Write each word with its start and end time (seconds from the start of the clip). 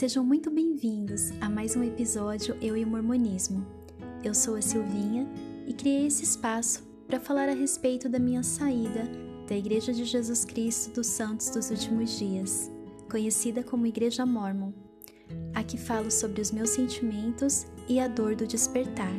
Sejam 0.00 0.24
muito 0.24 0.50
bem-vindos 0.50 1.30
a 1.42 1.50
mais 1.50 1.76
um 1.76 1.84
episódio 1.84 2.56
Eu 2.58 2.74
e 2.74 2.82
o 2.82 2.86
Mormonismo. 2.86 3.66
Eu 4.24 4.32
sou 4.32 4.56
a 4.56 4.62
Silvinha 4.62 5.28
e 5.66 5.74
criei 5.74 6.06
esse 6.06 6.24
espaço 6.24 6.82
para 7.06 7.20
falar 7.20 7.50
a 7.50 7.54
respeito 7.54 8.08
da 8.08 8.18
minha 8.18 8.42
saída 8.42 9.02
da 9.46 9.54
Igreja 9.54 9.92
de 9.92 10.06
Jesus 10.06 10.42
Cristo 10.42 10.94
dos 10.94 11.06
Santos 11.06 11.50
dos 11.50 11.70
Últimos 11.70 12.18
Dias, 12.18 12.70
conhecida 13.10 13.62
como 13.62 13.86
Igreja 13.86 14.24
Mormon. 14.24 14.72
Aqui 15.52 15.76
falo 15.76 16.10
sobre 16.10 16.40
os 16.40 16.50
meus 16.50 16.70
sentimentos 16.70 17.66
e 17.86 18.00
a 18.00 18.08
dor 18.08 18.34
do 18.34 18.46
despertar. 18.46 19.12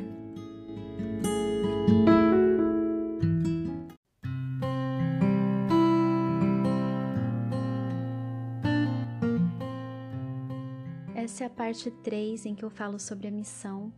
Parte 11.51 11.91
3 11.91 12.45
em 12.45 12.55
que 12.55 12.65
eu 12.65 12.69
falo 12.69 12.97
sobre 12.97 13.27
a 13.27 13.31
missão. 13.31 13.93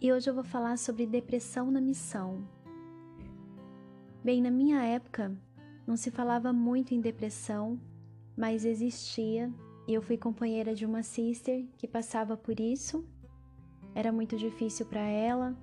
E 0.00 0.12
hoje 0.12 0.28
eu 0.28 0.34
vou 0.34 0.42
falar 0.42 0.76
sobre 0.78 1.06
depressão 1.06 1.70
na 1.70 1.80
missão. 1.80 2.42
Bem, 4.24 4.42
na 4.42 4.50
minha 4.50 4.82
época 4.82 5.36
não 5.86 5.96
se 5.96 6.10
falava 6.10 6.52
muito 6.52 6.94
em 6.94 7.00
depressão, 7.00 7.78
mas 8.36 8.64
existia, 8.64 9.52
e 9.86 9.94
eu 9.94 10.02
fui 10.02 10.16
companheira 10.16 10.74
de 10.74 10.86
uma 10.86 11.02
sister 11.02 11.66
que 11.76 11.86
passava 11.86 12.36
por 12.36 12.58
isso. 12.58 13.04
Era 13.94 14.10
muito 14.10 14.36
difícil 14.36 14.86
para 14.86 15.00
ela 15.00 15.56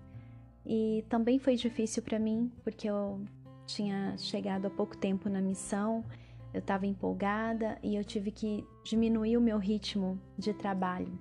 e 0.65 1.03
também 1.09 1.39
foi 1.39 1.55
difícil 1.55 2.03
para 2.03 2.19
mim, 2.19 2.51
porque 2.63 2.89
eu 2.89 3.21
tinha 3.65 4.15
chegado 4.17 4.65
há 4.67 4.69
pouco 4.69 4.95
tempo 4.95 5.29
na 5.29 5.41
missão 5.41 6.03
eu 6.53 6.59
estava 6.59 6.88
empolgada 6.88 7.77
e 7.84 7.95
eu 7.95 8.03
tive 8.03 8.31
que 8.31 8.66
diminuir 8.83 9.38
o 9.38 9.42
meu 9.42 9.58
ritmo 9.58 10.19
de 10.38 10.53
trabalho. 10.53 11.17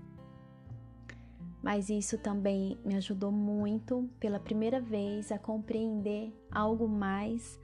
Mas 1.62 1.90
isso 1.90 2.16
também 2.16 2.78
me 2.84 2.94
ajudou 2.94 3.30
muito 3.30 4.08
pela 4.18 4.38
primeira 4.38 4.80
vez 4.80 5.30
a 5.30 5.38
compreender 5.38 6.32
algo 6.50 6.88
mais 6.88 7.58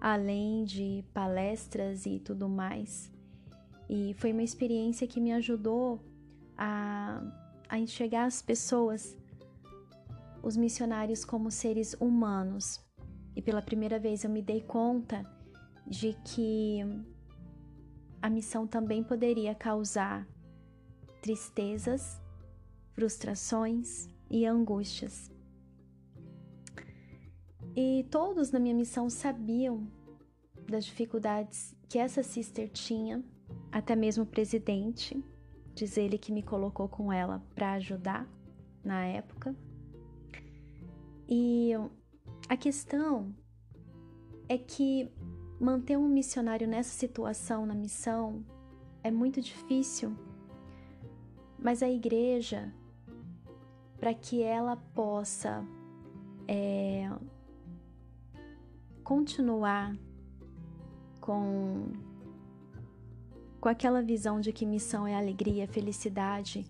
além 0.00 0.64
de 0.64 1.04
palestras 1.14 2.06
e 2.06 2.18
tudo 2.18 2.48
mais. 2.48 3.12
E 3.88 4.14
foi 4.14 4.32
uma 4.32 4.42
experiência 4.42 5.06
que 5.06 5.20
me 5.20 5.32
ajudou 5.32 6.00
a, 6.56 7.22
a 7.68 7.78
enxergar 7.78 8.24
as 8.24 8.42
pessoas, 8.42 9.16
os 10.42 10.56
missionários, 10.56 11.24
como 11.24 11.50
seres 11.50 11.94
humanos. 12.00 12.80
E 13.36 13.40
pela 13.40 13.62
primeira 13.62 13.98
vez 13.98 14.24
eu 14.24 14.30
me 14.30 14.42
dei 14.42 14.60
conta 14.60 15.24
de 15.86 16.14
que 16.24 16.80
a 18.20 18.30
missão 18.30 18.66
também 18.66 19.02
poderia 19.02 19.54
causar 19.54 20.26
tristezas, 21.20 22.20
frustrações 22.92 24.08
e 24.30 24.46
angústias. 24.46 25.30
E 27.74 28.06
todos 28.10 28.50
na 28.50 28.58
minha 28.58 28.74
missão 28.74 29.08
sabiam 29.08 29.86
das 30.68 30.84
dificuldades 30.84 31.74
que 31.88 31.98
essa 31.98 32.22
sister 32.22 32.68
tinha, 32.68 33.22
até 33.70 33.96
mesmo 33.96 34.24
o 34.24 34.26
presidente, 34.26 35.22
diz 35.74 35.96
ele 35.96 36.18
que 36.18 36.32
me 36.32 36.42
colocou 36.42 36.88
com 36.88 37.12
ela 37.12 37.42
para 37.54 37.72
ajudar 37.74 38.28
na 38.84 39.04
época. 39.06 39.54
E 41.28 41.72
a 42.48 42.56
questão 42.56 43.34
é 44.48 44.58
que 44.58 45.10
Manter 45.62 45.96
um 45.96 46.08
missionário 46.08 46.66
nessa 46.66 46.90
situação 46.90 47.64
na 47.64 47.72
missão 47.72 48.44
é 49.00 49.12
muito 49.12 49.40
difícil, 49.40 50.12
mas 51.56 51.84
a 51.84 51.88
igreja, 51.88 52.74
para 53.96 54.12
que 54.12 54.42
ela 54.42 54.74
possa 54.74 55.64
é, 56.48 57.08
continuar 59.04 59.96
com, 61.20 61.92
com 63.60 63.68
aquela 63.68 64.02
visão 64.02 64.40
de 64.40 64.52
que 64.52 64.66
missão 64.66 65.06
é 65.06 65.14
alegria, 65.14 65.68
felicidade, 65.68 66.66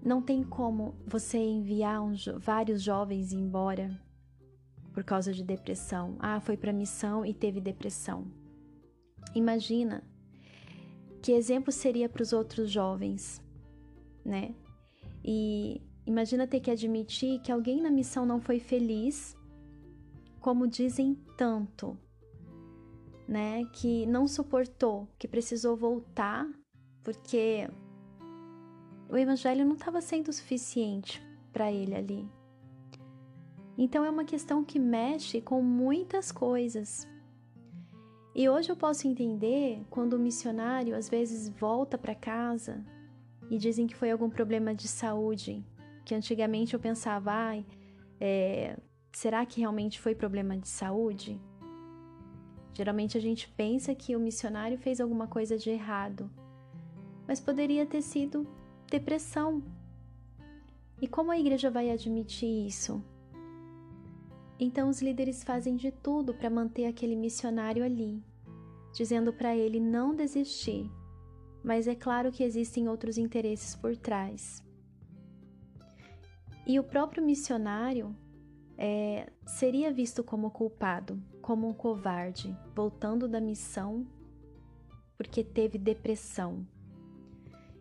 não 0.00 0.22
tem 0.22 0.44
como 0.44 0.94
você 1.04 1.38
enviar 1.38 2.00
um, 2.00 2.14
vários 2.38 2.80
jovens 2.80 3.32
embora 3.32 4.00
por 4.92 5.04
causa 5.04 5.32
de 5.32 5.42
depressão. 5.42 6.16
Ah, 6.18 6.40
foi 6.40 6.56
para 6.56 6.72
missão 6.72 7.24
e 7.24 7.32
teve 7.32 7.60
depressão. 7.60 8.26
Imagina 9.34 10.02
que 11.22 11.32
exemplo 11.32 11.72
seria 11.72 12.08
para 12.08 12.22
os 12.22 12.32
outros 12.32 12.70
jovens, 12.70 13.42
né? 14.24 14.54
E 15.24 15.80
imagina 16.04 16.46
ter 16.46 16.60
que 16.60 16.70
admitir 16.70 17.40
que 17.40 17.52
alguém 17.52 17.80
na 17.80 17.90
missão 17.90 18.26
não 18.26 18.40
foi 18.40 18.58
feliz, 18.58 19.36
como 20.40 20.66
dizem 20.66 21.14
tanto, 21.36 21.96
né? 23.28 23.64
Que 23.72 24.04
não 24.06 24.26
suportou, 24.26 25.08
que 25.18 25.28
precisou 25.28 25.76
voltar 25.76 26.48
porque 27.02 27.68
o 29.08 29.16
evangelho 29.16 29.64
não 29.64 29.74
estava 29.74 30.00
sendo 30.00 30.32
suficiente 30.32 31.22
para 31.52 31.70
ele 31.70 31.94
ali, 31.94 32.28
então 33.76 34.04
é 34.04 34.10
uma 34.10 34.24
questão 34.24 34.64
que 34.64 34.78
mexe 34.78 35.40
com 35.40 35.62
muitas 35.62 36.30
coisas. 36.30 37.08
E 38.34 38.48
hoje 38.48 38.70
eu 38.70 38.76
posso 38.76 39.06
entender 39.06 39.84
quando 39.90 40.14
o 40.14 40.18
missionário 40.18 40.96
às 40.96 41.08
vezes 41.08 41.48
volta 41.48 41.98
para 41.98 42.14
casa 42.14 42.84
e 43.50 43.58
dizem 43.58 43.86
que 43.86 43.94
foi 43.94 44.10
algum 44.10 44.30
problema 44.30 44.74
de 44.74 44.88
saúde, 44.88 45.64
que 46.04 46.14
antigamente 46.14 46.74
eu 46.74 46.80
pensava, 46.80 47.30
ai, 47.30 47.66
é, 48.18 48.78
será 49.12 49.44
que 49.44 49.60
realmente 49.60 50.00
foi 50.00 50.14
problema 50.14 50.56
de 50.56 50.68
saúde? 50.68 51.38
Geralmente 52.72 53.18
a 53.18 53.20
gente 53.20 53.48
pensa 53.48 53.94
que 53.94 54.16
o 54.16 54.20
missionário 54.20 54.78
fez 54.78 55.00
alguma 55.00 55.26
coisa 55.26 55.58
de 55.58 55.68
errado, 55.68 56.30
mas 57.28 57.38
poderia 57.38 57.84
ter 57.84 58.00
sido 58.00 58.46
depressão. 58.90 59.62
E 61.00 61.06
como 61.06 61.30
a 61.30 61.38
igreja 61.38 61.70
vai 61.70 61.90
admitir 61.90 62.66
isso? 62.66 63.04
Então 64.58 64.88
os 64.88 65.02
líderes 65.02 65.42
fazem 65.42 65.76
de 65.76 65.90
tudo 65.90 66.34
para 66.34 66.50
manter 66.50 66.86
aquele 66.86 67.16
missionário 67.16 67.84
ali, 67.84 68.22
dizendo 68.94 69.32
para 69.32 69.56
ele 69.56 69.80
não 69.80 70.14
desistir, 70.14 70.90
mas 71.64 71.88
é 71.88 71.94
claro 71.94 72.30
que 72.30 72.44
existem 72.44 72.88
outros 72.88 73.18
interesses 73.18 73.74
por 73.74 73.96
trás. 73.96 74.62
E 76.66 76.78
o 76.78 76.84
próprio 76.84 77.24
missionário 77.24 78.14
é, 78.78 79.30
seria 79.46 79.92
visto 79.92 80.22
como 80.22 80.50
culpado, 80.50 81.20
como 81.40 81.68
um 81.68 81.74
covarde, 81.74 82.56
voltando 82.74 83.26
da 83.26 83.40
missão 83.40 84.06
porque 85.22 85.44
teve 85.44 85.78
depressão. 85.78 86.66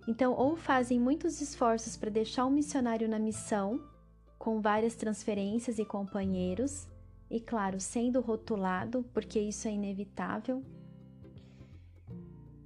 Então, 0.08 0.34
ou 0.34 0.56
fazem 0.56 1.00
muitos 1.00 1.42
esforços 1.42 1.98
para 1.98 2.12
deixar 2.12 2.46
o 2.46 2.52
missionário 2.52 3.10
na 3.10 3.18
missão, 3.18 3.82
com 4.42 4.60
várias 4.60 4.96
transferências 4.96 5.78
e 5.78 5.86
companheiros, 5.86 6.88
e 7.30 7.40
claro, 7.40 7.80
sendo 7.80 8.20
rotulado, 8.20 9.06
porque 9.14 9.40
isso 9.40 9.68
é 9.68 9.72
inevitável. 9.72 10.64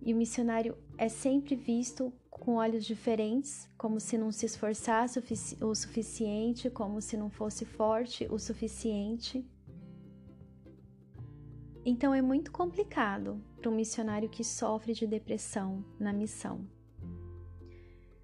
E 0.02 0.14
o 0.14 0.16
missionário 0.16 0.78
é 0.98 1.10
sempre 1.10 1.54
visto 1.54 2.14
com 2.30 2.56
olhos 2.56 2.86
diferentes, 2.86 3.70
como 3.78 4.00
se 4.00 4.18
não 4.18 4.32
se 4.32 4.46
esforçasse 4.46 5.20
o 5.62 5.76
suficiente, 5.76 6.70
como 6.70 7.02
se 7.02 7.18
não 7.18 7.30
fosse 7.30 7.66
forte 7.66 8.26
o 8.32 8.40
suficiente. 8.40 9.46
Então 11.84 12.14
é 12.14 12.22
muito 12.22 12.54
complicado 12.54 13.44
para 13.60 13.70
um 13.70 13.76
missionário 13.76 14.30
que 14.30 14.46
sofre 14.46 14.94
de 14.94 15.06
depressão 15.06 15.84
na 16.00 16.14
missão. 16.14 16.66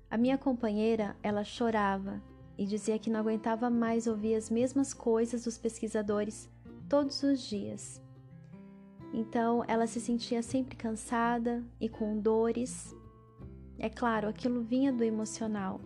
A 0.10 0.18
minha 0.18 0.38
companheira, 0.38 1.18
ela 1.22 1.44
chorava 1.44 2.31
e 2.58 2.66
dizia 2.66 3.00
que 3.00 3.10
não 3.10 3.20
aguentava 3.20 3.70
mais 3.70 4.08
ouvir 4.08 4.36
as 4.36 4.50
mesmas 4.50 4.94
coisas 4.94 5.44
dos 5.44 5.58
pesquisadores 5.58 6.50
todos 6.88 7.24
os 7.24 7.42
dias. 7.42 8.02
Então 9.14 9.64
ela 9.68 9.88
se 9.88 10.00
sentia 10.00 10.42
sempre 10.42 10.76
cansada 10.76 11.64
e 11.80 11.90
com 11.90 12.20
dores. 12.20 12.96
É 13.78 13.90
claro, 13.90 14.28
aquilo 14.28 14.62
vinha 14.62 14.92
do 14.94 15.04
emocional. 15.04 15.82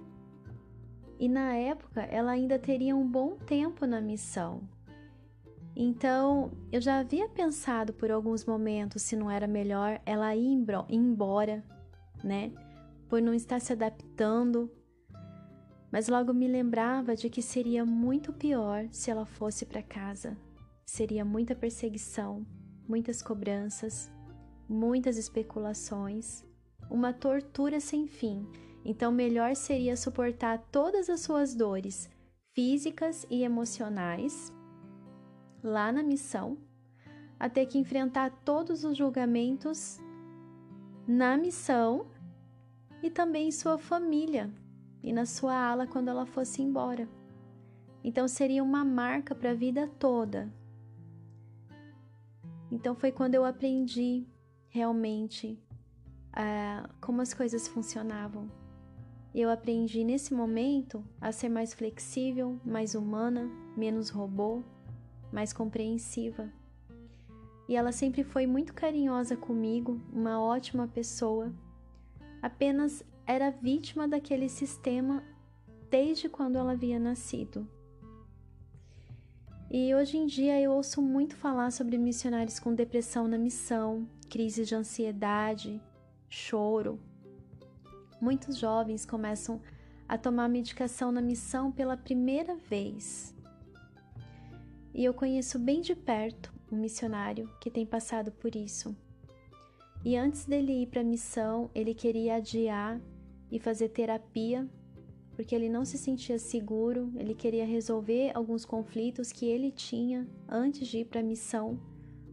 E 1.17 1.29
na 1.29 1.53
época 1.55 2.01
ela 2.01 2.31
ainda 2.31 2.59
teria 2.59 2.95
um 2.95 3.07
bom 3.07 3.35
tempo 3.35 3.85
na 3.85 4.01
missão. 4.01 4.61
Então 5.75 6.51
eu 6.71 6.79
já 6.79 6.99
havia 6.99 7.27
pensado 7.27 7.93
por 7.93 8.11
alguns 8.11 8.45
momentos 8.45 9.01
se 9.01 9.15
não 9.15 9.29
era 9.29 9.47
melhor 9.47 9.99
ela 10.05 10.35
ir 10.35 10.63
embora, 10.89 11.63
né? 12.23 12.51
Por 13.09 13.21
não 13.21 13.33
estar 13.33 13.59
se 13.59 13.73
adaptando 13.73 14.71
mas 15.95 16.09
logo 16.09 16.33
me 16.33 16.45
lembrava 16.45 17.15
de 17.15 17.29
que 17.29 17.41
seria 17.41 17.85
muito 17.85 18.33
pior 18.33 18.85
se 18.91 19.09
ela 19.09 19.25
fosse 19.25 19.65
para 19.65 19.81
casa. 19.81 20.35
Seria 20.85 21.23
muita 21.23 21.55
perseguição, 21.55 22.45
muitas 22.85 23.21
cobranças, 23.21 24.11
muitas 24.67 25.15
especulações 25.15 26.43
uma 26.91 27.13
tortura 27.13 27.79
sem 27.79 28.07
fim. 28.07 28.45
Então, 28.83 29.09
melhor 29.09 29.55
seria 29.55 29.95
suportar 29.95 30.57
todas 30.69 31.09
as 31.09 31.21
suas 31.21 31.55
dores 31.55 32.09
físicas 32.53 33.25
e 33.29 33.43
emocionais 33.43 34.51
lá 35.63 35.93
na 35.93 36.03
missão, 36.03 36.57
a 37.39 37.47
ter 37.47 37.67
que 37.67 37.77
enfrentar 37.77 38.31
todos 38.43 38.83
os 38.83 38.97
julgamentos 38.97 39.97
na 41.07 41.37
missão 41.37 42.05
e 43.01 43.09
também 43.09 43.49
sua 43.49 43.77
família 43.77 44.53
e 45.05 45.13
na 45.13 45.27
sua 45.27 45.53
ala 45.55 45.85
quando 45.85 46.07
ela 46.07 46.25
fosse 46.25 46.63
embora. 46.63 47.07
Então 48.03 48.27
seria 48.27 48.63
uma 48.63 48.83
marca 48.83 49.35
para 49.35 49.51
a 49.51 49.53
vida 49.53 49.87
toda. 49.99 50.51
Então 52.71 52.95
foi 52.95 53.11
quando 53.11 53.35
eu 53.35 53.45
aprendi 53.45 54.25
realmente 54.67 55.59
uh, 56.31 56.89
como 56.99 57.21
as 57.21 57.35
coisas 57.35 57.67
funcionavam. 57.67 58.49
Eu 59.33 59.51
aprendi 59.51 60.03
nesse 60.03 60.33
momento 60.33 61.03
a 61.21 61.31
ser 61.31 61.49
mais 61.49 61.71
flexível, 61.71 62.59
mais 62.65 62.95
humana, 62.95 63.47
menos 63.77 64.09
robô, 64.09 64.63
mais 65.31 65.53
compreensiva. 65.53 66.51
E 67.69 67.75
ela 67.75 67.91
sempre 67.91 68.23
foi 68.23 68.47
muito 68.47 68.73
carinhosa 68.73 69.35
comigo, 69.35 70.01
uma 70.11 70.41
ótima 70.41 70.87
pessoa. 70.87 71.53
Apenas 72.41 73.03
era 73.27 73.49
vítima 73.49 74.07
daquele 74.07 74.47
sistema 74.47 75.23
desde 75.89 76.29
quando 76.29 76.57
ela 76.57 76.73
havia 76.73 76.99
nascido. 76.99 77.67
E 79.69 79.93
hoje 79.95 80.17
em 80.17 80.25
dia 80.25 80.59
eu 80.61 80.71
ouço 80.71 81.01
muito 81.01 81.35
falar 81.35 81.71
sobre 81.71 81.97
missionários 81.97 82.59
com 82.59 82.73
depressão 82.73 83.27
na 83.27 83.37
missão, 83.37 84.07
crises 84.29 84.67
de 84.67 84.75
ansiedade, 84.75 85.81
choro. 86.29 86.99
Muitos 88.21 88.57
jovens 88.57 89.05
começam 89.05 89.61
a 90.07 90.17
tomar 90.17 90.47
medicação 90.47 91.11
na 91.11 91.21
missão 91.21 91.71
pela 91.71 91.97
primeira 91.97 92.55
vez. 92.55 93.35
E 94.93 95.03
eu 95.03 95.13
conheço 95.13 95.57
bem 95.57 95.81
de 95.81 95.95
perto 95.95 96.53
um 96.71 96.77
missionário 96.77 97.49
que 97.59 97.71
tem 97.71 97.85
passado 97.85 98.31
por 98.31 98.55
isso. 98.55 98.95
E 100.03 100.15
antes 100.15 100.45
dele 100.45 100.83
ir 100.83 100.87
para 100.87 101.01
a 101.01 101.03
missão, 101.03 101.69
ele 101.73 101.93
queria 101.93 102.35
adiar 102.35 103.01
e 103.51 103.59
fazer 103.59 103.89
terapia 103.89 104.67
porque 105.35 105.53
ele 105.53 105.67
não 105.67 105.83
se 105.83 105.97
sentia 105.97 106.39
seguro, 106.39 107.11
ele 107.17 107.35
queria 107.35 107.65
resolver 107.65 108.31
alguns 108.33 108.63
conflitos 108.63 109.31
que 109.31 109.45
ele 109.45 109.69
tinha 109.69 110.27
antes 110.47 110.87
de 110.87 110.99
ir 110.99 111.05
para 111.05 111.19
a 111.19 111.23
missão, 111.23 111.77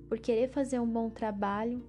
por 0.08 0.18
querer 0.18 0.48
fazer 0.50 0.78
um 0.78 0.86
bom 0.86 1.10
trabalho. 1.10 1.84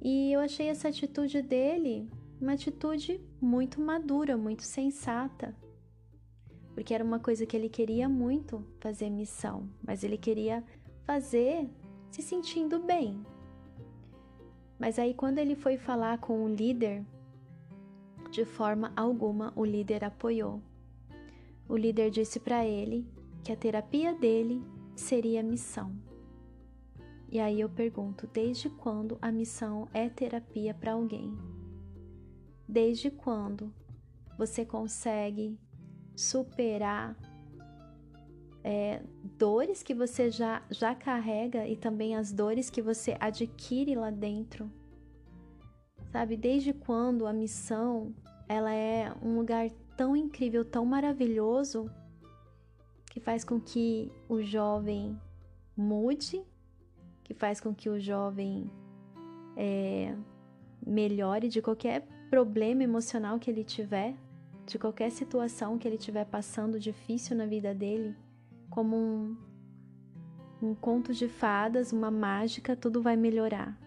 E 0.00 0.32
eu 0.32 0.40
achei 0.40 0.68
essa 0.68 0.88
atitude 0.88 1.42
dele 1.42 2.08
uma 2.40 2.52
atitude 2.52 3.20
muito 3.40 3.80
madura, 3.80 4.36
muito 4.36 4.62
sensata, 4.62 5.54
porque 6.72 6.94
era 6.94 7.04
uma 7.04 7.18
coisa 7.18 7.44
que 7.44 7.56
ele 7.56 7.68
queria 7.68 8.08
muito 8.08 8.64
fazer 8.78 9.10
missão, 9.10 9.68
mas 9.82 10.04
ele 10.04 10.16
queria 10.16 10.64
fazer 11.04 11.68
se 12.10 12.22
sentindo 12.22 12.78
bem. 12.78 13.20
Mas 14.78 14.98
aí, 14.98 15.12
quando 15.12 15.38
ele 15.38 15.54
foi 15.54 15.76
falar 15.76 16.18
com 16.18 16.44
o 16.44 16.48
líder 16.48 17.04
de 18.30 18.44
forma 18.44 18.92
alguma 18.96 19.52
o 19.56 19.64
líder 19.64 20.04
apoiou. 20.04 20.62
O 21.68 21.76
líder 21.76 22.10
disse 22.10 22.38
para 22.38 22.64
ele 22.64 23.06
que 23.44 23.52
a 23.52 23.56
terapia 23.56 24.14
dele 24.14 24.62
seria 24.94 25.42
missão. 25.42 25.92
E 27.28 27.38
aí 27.38 27.60
eu 27.60 27.68
pergunto: 27.68 28.26
desde 28.26 28.68
quando 28.70 29.18
a 29.20 29.30
missão 29.30 29.88
é 29.92 30.08
terapia 30.08 30.74
para 30.74 30.92
alguém? 30.92 31.36
Desde 32.66 33.10
quando 33.10 33.72
você 34.38 34.64
consegue 34.64 35.58
superar 36.14 37.16
é, 38.62 39.02
dores 39.38 39.82
que 39.82 39.94
você 39.94 40.30
já, 40.30 40.62
já 40.70 40.94
carrega 40.94 41.66
e 41.66 41.76
também 41.76 42.14
as 42.14 42.32
dores 42.32 42.70
que 42.70 42.82
você 42.82 43.16
adquire 43.18 43.94
lá 43.94 44.10
dentro 44.10 44.70
Sabe, 46.10 46.36
desde 46.36 46.72
quando 46.72 47.26
a 47.26 47.32
missão 47.32 48.12
ela 48.48 48.74
é 48.74 49.12
um 49.22 49.36
lugar 49.36 49.70
tão 49.96 50.16
incrível, 50.16 50.64
tão 50.64 50.84
maravilhoso, 50.84 51.88
que 53.06 53.20
faz 53.20 53.44
com 53.44 53.60
que 53.60 54.10
o 54.28 54.42
jovem 54.42 55.16
mude, 55.76 56.42
que 57.22 57.32
faz 57.32 57.60
com 57.60 57.72
que 57.72 57.88
o 57.88 58.00
jovem 58.00 58.68
é, 59.56 60.16
melhore 60.84 61.48
de 61.48 61.62
qualquer 61.62 62.06
problema 62.28 62.82
emocional 62.82 63.38
que 63.38 63.50
ele 63.50 63.62
tiver, 63.62 64.16
de 64.66 64.78
qualquer 64.78 65.10
situação 65.10 65.78
que 65.78 65.86
ele 65.86 65.96
estiver 65.96 66.24
passando 66.24 66.78
difícil 66.78 67.36
na 67.36 67.46
vida 67.46 67.72
dele, 67.72 68.16
como 68.68 68.96
um, 68.96 69.36
um 70.60 70.74
conto 70.74 71.12
de 71.12 71.28
fadas, 71.28 71.92
uma 71.92 72.10
mágica, 72.10 72.74
tudo 72.74 73.00
vai 73.00 73.16
melhorar. 73.16 73.78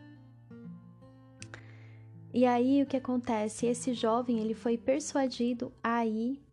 E 2.34 2.48
aí 2.48 2.82
o 2.82 2.86
que 2.88 2.98
acontece? 2.98 3.68
Esse 3.68 3.94
jovem 3.94 4.40
ele 4.40 4.56
foi 4.56 4.76
persuadido 4.76 5.72
a 5.84 6.04
ir 6.04 6.44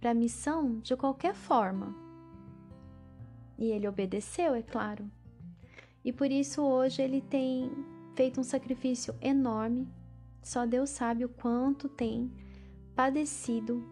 para 0.00 0.10
a 0.10 0.14
missão 0.14 0.80
de 0.80 0.96
qualquer 0.96 1.32
forma. 1.32 1.94
E 3.56 3.66
ele 3.66 3.86
obedeceu, 3.86 4.52
é 4.52 4.62
claro. 4.62 5.08
E 6.04 6.12
por 6.12 6.28
isso 6.30 6.62
hoje 6.62 7.02
ele 7.02 7.20
tem 7.20 7.70
feito 8.16 8.40
um 8.40 8.42
sacrifício 8.42 9.14
enorme. 9.20 9.86
Só 10.42 10.66
Deus 10.66 10.90
sabe 10.90 11.24
o 11.24 11.28
quanto 11.28 11.88
tem 11.88 12.32
padecido 12.96 13.84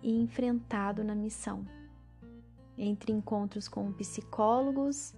e 0.00 0.12
enfrentado 0.12 1.02
na 1.02 1.14
missão. 1.14 1.66
Entre 2.78 3.12
encontros 3.12 3.66
com 3.66 3.92
psicólogos 3.92 5.12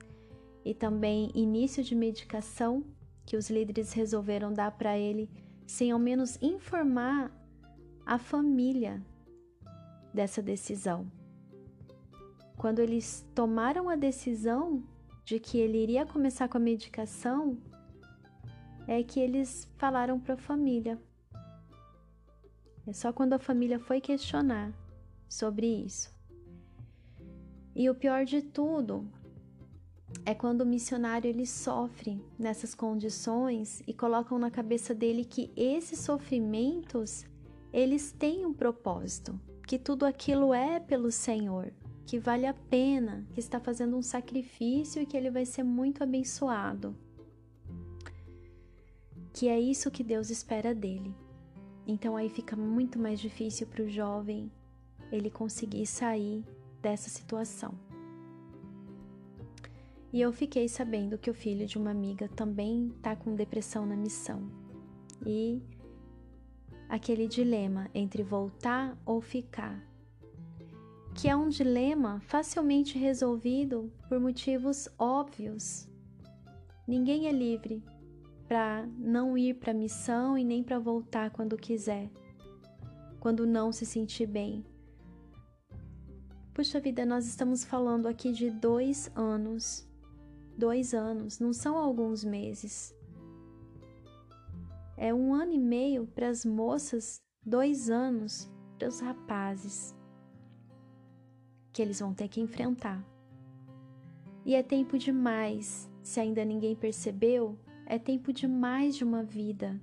e 0.64 0.73
também 0.73 1.31
início 1.35 1.85
de 1.85 1.94
medicação 1.94 2.82
que 3.25 3.37
os 3.37 3.50
líderes 3.50 3.93
resolveram 3.93 4.53
dar 4.53 4.71
para 4.73 4.99
ele 4.99 5.31
sem 5.67 5.91
ao 5.91 5.99
menos 5.99 6.38
informar 6.43 7.31
a 8.05 8.19
família 8.19 9.03
dessa 10.12 10.43
decisão. 10.43 11.11
Quando 12.56 12.79
eles 12.81 13.26
tomaram 13.35 13.88
a 13.88 13.97
decisão 13.97 14.85
de 15.25 15.41
que 15.41 15.59
ele 15.59 15.82
iria 15.82 16.06
começar 16.06 16.49
com 16.49 16.59
a 16.59 16.61
medicação, 16.61 17.59
é 18.87 19.03
que 19.03 19.19
eles 19.19 19.70
falaram 19.79 20.20
para 20.20 20.34
a 20.34 20.39
família. 20.39 21.01
É 22.87 22.93
só 22.93 23.13
quando 23.13 23.32
a 23.32 23.39
família 23.39 23.79
foi 23.79 24.01
questionar 24.01 24.72
sobre 25.29 25.67
isso. 25.67 26.15
E 27.75 27.89
o 27.89 27.94
pior 27.94 28.25
de 28.25 28.43
tudo 28.43 29.10
é 30.25 30.35
quando 30.35 30.63
o 30.63 30.67
missionário 30.67 31.29
ele 31.29 31.47
sofre 31.47 32.23
nessas 32.39 32.75
condições 32.75 33.83
e 33.87 33.93
colocam 33.93 34.39
na 34.39 34.51
cabeça 34.51 34.94
dele 34.94 35.25
que 35.25 35.51
esses 35.56 35.99
sofrimentos 36.01 37.25
eles 37.73 38.13
têm 38.13 38.47
um 38.47 38.55
propósito, 38.55 39.39
que 39.67 39.79
tudo 39.79 40.06
aquilo 40.06 40.55
é 40.55 40.79
pelo 40.79 41.11
Senhor, 41.11 41.73
que 42.06 42.19
vale 42.19 42.47
a 42.47 42.55
pena, 42.55 43.27
que 43.33 43.41
está 43.41 43.59
fazendo 43.59 43.97
um 43.97 44.03
sacrifício 44.03 45.03
e 45.03 45.06
que 45.06 45.17
ele 45.17 45.31
vai 45.31 45.44
ser 45.44 45.63
muito 45.63 46.03
abençoado. 46.03 46.97
Que 49.33 49.49
é 49.49 49.59
isso 49.59 49.91
que 49.91 50.05
Deus 50.05 50.31
espera 50.31 50.75
dele. 50.75 51.15
Então 51.87 52.17
aí 52.17 52.29
fica 52.29 52.55
muito 52.55 52.99
mais 52.99 53.19
difícil 53.19 53.67
para 53.67 53.83
o 53.83 53.89
jovem 53.89 54.51
ele 55.11 55.31
conseguir 55.31 55.87
sair 55.87 56.44
dessa 56.81 57.11
situação. 57.11 57.75
E 60.15 60.21
eu 60.21 60.33
fiquei 60.33 60.69
sabendo 60.69 61.19
que 61.19 61.29
o 61.29 61.35
filho 61.35 61.67
de 61.67 61.77
uma 61.77 61.91
amiga 61.91 62.29
também 62.29 62.87
está 62.87 63.17
com 63.17 63.35
depressão 63.35 63.85
na 63.85 63.97
missão. 63.97 64.49
E 65.27 65.61
aquele 66.89 67.27
dilema 67.27 67.91
entre 67.93 68.23
voltar 68.23 68.97
ou 69.05 69.21
ficar, 69.21 69.85
que 71.17 71.29
é 71.29 71.35
um 71.35 71.49
dilema 71.49 72.21
facilmente 72.21 72.97
resolvido 72.97 73.93
por 74.09 74.21
motivos 74.21 74.89
óbvios. 74.97 75.89
Ninguém 76.87 77.27
é 77.27 77.33
livre 77.33 77.83
para 78.47 78.87
não 78.97 79.37
ir 79.37 79.55
para 79.55 79.73
a 79.73 79.75
missão 79.75 80.39
e 80.39 80.44
nem 80.44 80.63
para 80.63 80.79
voltar 80.79 81.31
quando 81.31 81.56
quiser, 81.56 82.09
quando 83.19 83.44
não 83.44 83.73
se 83.73 83.85
sentir 83.85 84.27
bem. 84.27 84.65
Puxa 86.55 86.79
vida, 86.79 87.05
nós 87.05 87.27
estamos 87.27 87.65
falando 87.65 88.06
aqui 88.06 88.31
de 88.31 88.49
dois 88.49 89.11
anos 89.17 89.93
dois 90.56 90.94
anos, 90.94 91.39
não 91.39 91.53
são 91.53 91.77
alguns 91.77 92.25
meses. 92.25 92.94
É 94.96 95.13
um 95.13 95.34
ano 95.34 95.53
e 95.53 95.58
meio 95.58 96.06
para 96.06 96.29
as 96.29 96.44
moças, 96.44 97.23
dois 97.44 97.91
anos 97.91 98.51
para 98.79 98.89
os 98.89 99.01
rapazes, 99.01 99.94
que 101.73 101.82
eles 101.82 102.01
vão 102.01 102.15
ter 102.15 102.29
que 102.29 102.41
enfrentar. 102.41 103.05
E 104.44 104.55
é 104.55 104.63
tempo 104.63 104.99
demais, 104.99 105.91
se 106.03 106.20
ainda 106.20 106.44
ninguém 106.44 106.77
percebeu, 106.77 107.58
é 107.87 107.99
tempo 107.99 108.32
demais 108.32 108.94
de 108.94 109.03
uma 109.03 109.23
vida. 109.23 109.81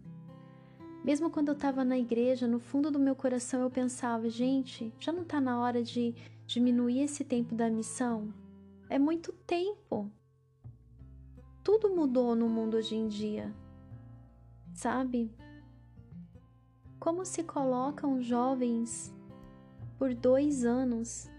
Mesmo 1.04 1.32
quando 1.32 1.48
eu 1.48 1.56
estava 1.56 1.84
na 1.84 1.98
igreja, 1.98 2.48
no 2.48 2.60
fundo 2.60 2.92
do 2.92 3.00
meu 3.00 3.16
coração 3.16 3.62
eu 3.62 3.72
pensava, 3.72 4.30
gente, 4.30 4.94
já 5.00 5.12
não 5.12 5.24
está 5.24 5.42
na 5.42 5.60
hora 5.60 5.84
de 5.84 6.14
diminuir 6.46 7.02
esse 7.02 7.24
tempo 7.24 7.56
da 7.56 7.70
missão? 7.70 8.32
É 8.88 9.00
muito 9.00 9.34
tempo. 9.48 10.12
Tudo 11.64 11.94
mudou 11.94 12.36
no 12.36 12.50
mundo 12.50 12.78
hoje 12.78 12.96
em 12.96 13.08
dia, 13.08 13.54
sabe? 14.74 15.32
Como 17.00 17.26
se 17.26 17.44
colocam 17.44 18.22
jovens 18.22 19.14
por 19.98 20.14
dois 20.14 20.66
anos 20.66 21.30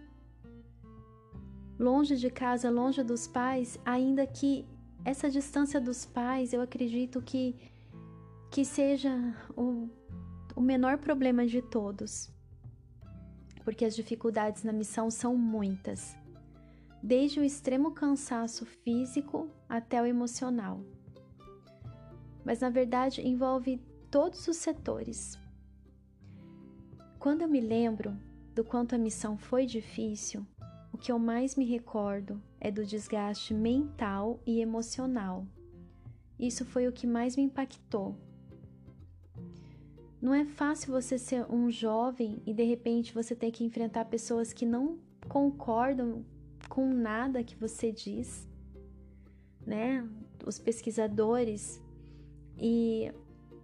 longe 1.78 2.16
de 2.16 2.30
casa, 2.30 2.70
longe 2.70 3.02
dos 3.02 3.26
pais, 3.26 3.78
ainda 3.84 4.24
que 4.26 4.64
essa 5.04 5.28
distância 5.28 5.80
dos 5.80 6.04
pais, 6.04 6.52
eu 6.52 6.60
acredito 6.60 7.20
que, 7.20 7.56
que 8.50 8.64
seja 8.64 9.10
o, 9.56 9.88
o 10.54 10.60
menor 10.60 10.98
problema 10.98 11.44
de 11.44 11.60
todos. 11.60 12.30
Porque 13.64 13.84
as 13.84 13.96
dificuldades 13.96 14.62
na 14.62 14.72
missão 14.72 15.10
são 15.10 15.36
muitas, 15.36 16.16
desde 17.02 17.40
o 17.40 17.44
extremo 17.44 17.90
cansaço 17.90 18.64
físico 18.64 19.50
até 19.68 20.00
o 20.00 20.06
emocional. 20.06 20.80
Mas 22.44 22.60
na 22.60 22.70
verdade 22.70 23.26
envolve 23.26 23.80
todos 24.10 24.46
os 24.46 24.56
setores. 24.56 25.38
Quando 27.18 27.42
eu 27.42 27.48
me 27.48 27.60
lembro 27.60 28.16
do 28.54 28.62
quanto 28.62 28.94
a 28.94 28.98
missão 28.98 29.36
foi 29.36 29.66
difícil, 29.66 30.46
o 30.92 30.98
que 30.98 31.10
eu 31.10 31.18
mais 31.18 31.56
me 31.56 31.64
recordo 31.64 32.40
é 32.60 32.70
do 32.70 32.84
desgaste 32.84 33.54
mental 33.54 34.40
e 34.46 34.60
emocional. 34.60 35.46
Isso 36.38 36.64
foi 36.64 36.86
o 36.86 36.92
que 36.92 37.06
mais 37.06 37.36
me 37.36 37.42
impactou. 37.42 38.16
Não 40.20 40.34
é 40.34 40.44
fácil 40.44 40.92
você 40.92 41.18
ser 41.18 41.44
um 41.50 41.70
jovem 41.70 42.42
e 42.46 42.52
de 42.52 42.62
repente 42.62 43.14
você 43.14 43.34
ter 43.34 43.50
que 43.50 43.64
enfrentar 43.64 44.04
pessoas 44.04 44.52
que 44.52 44.66
não 44.66 44.98
concordam 45.28 46.24
com 46.72 46.86
nada 46.86 47.44
que 47.44 47.54
você 47.54 47.92
diz, 47.92 48.48
né? 49.66 50.08
Os 50.46 50.58
pesquisadores 50.58 51.82
e 52.56 53.12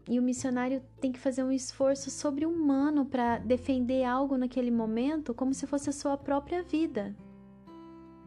e 0.07 0.19
o 0.19 0.23
missionário 0.23 0.83
tem 1.01 1.11
que 1.11 1.19
fazer 1.19 1.43
um 1.43 1.51
esforço 1.51 2.11
sobre-humano 2.11 3.07
para 3.07 3.39
defender 3.39 4.05
algo 4.05 4.37
naquele 4.37 4.71
momento 4.71 5.33
como 5.33 5.55
se 5.55 5.67
fosse 5.67 5.89
a 5.89 5.93
sua 5.93 6.19
própria 6.19 6.63
vida. 6.63 7.17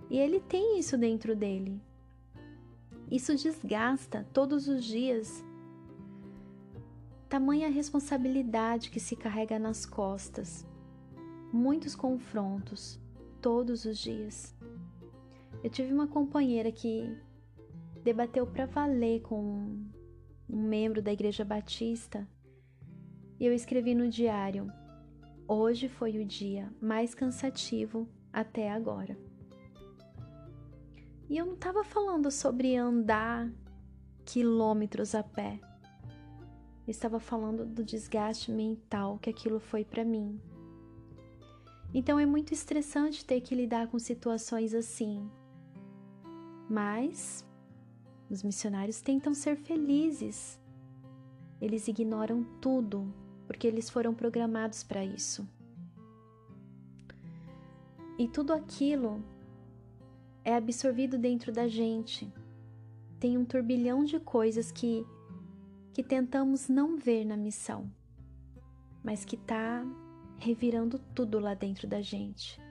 E 0.09 0.17
ele 0.17 0.39
tem 0.39 0.79
isso 0.79 0.97
dentro 0.97 1.35
dele. 1.35 1.79
Isso 3.09 3.35
desgasta 3.35 4.27
todos 4.33 4.67
os 4.67 4.83
dias. 4.83 5.43
Tamanha 7.29 7.69
responsabilidade 7.69 8.89
que 8.89 9.00
se 9.00 9.15
carrega 9.15 9.59
nas 9.59 9.85
costas. 9.85 10.65
Muitos 11.53 11.95
confrontos, 11.95 13.00
todos 13.41 13.85
os 13.85 14.00
dias. 14.00 14.55
Eu 15.63 15.69
tive 15.69 15.93
uma 15.93 16.07
companheira 16.07 16.71
que 16.71 17.15
debateu 18.03 18.47
para 18.47 18.65
valer 18.65 19.21
com 19.21 19.85
um 20.49 20.61
membro 20.67 21.01
da 21.01 21.13
Igreja 21.13 21.45
Batista, 21.45 22.27
e 23.39 23.45
eu 23.45 23.53
escrevi 23.53 23.95
no 23.95 24.09
diário: 24.09 24.71
Hoje 25.47 25.87
foi 25.87 26.17
o 26.17 26.25
dia 26.25 26.71
mais 26.81 27.13
cansativo 27.13 28.07
até 28.31 28.71
agora. 28.71 29.17
E 31.29 31.37
eu 31.37 31.45
não 31.45 31.53
estava 31.53 31.83
falando 31.83 32.29
sobre 32.29 32.75
andar 32.75 33.51
quilômetros 34.25 35.15
a 35.15 35.23
pé. 35.23 35.59
Eu 36.87 36.91
estava 36.91 37.19
falando 37.19 37.65
do 37.65 37.83
desgaste 37.83 38.51
mental 38.51 39.17
que 39.19 39.29
aquilo 39.29 39.59
foi 39.59 39.85
para 39.85 40.03
mim. 40.03 40.39
Então 41.93 42.19
é 42.19 42.25
muito 42.25 42.53
estressante 42.53 43.25
ter 43.25 43.41
que 43.41 43.55
lidar 43.55 43.87
com 43.87 43.99
situações 43.99 44.73
assim. 44.73 45.29
Mas 46.71 47.45
os 48.29 48.41
missionários 48.43 49.01
tentam 49.01 49.33
ser 49.33 49.57
felizes. 49.57 50.57
Eles 51.59 51.85
ignoram 51.89 52.45
tudo 52.61 53.13
porque 53.45 53.67
eles 53.67 53.89
foram 53.89 54.13
programados 54.13 54.81
para 54.81 55.03
isso. 55.03 55.45
E 58.17 58.25
tudo 58.25 58.53
aquilo 58.53 59.21
é 60.45 60.55
absorvido 60.55 61.17
dentro 61.17 61.51
da 61.51 61.67
gente. 61.67 62.33
Tem 63.19 63.37
um 63.37 63.43
turbilhão 63.43 64.05
de 64.05 64.17
coisas 64.17 64.71
que 64.71 65.05
que 65.91 66.01
tentamos 66.01 66.69
não 66.69 66.97
ver 66.97 67.25
na 67.25 67.35
missão, 67.35 67.91
mas 69.03 69.25
que 69.25 69.35
tá 69.35 69.85
revirando 70.39 70.97
tudo 71.13 71.37
lá 71.37 71.53
dentro 71.53 71.85
da 71.85 72.01
gente. 72.01 72.61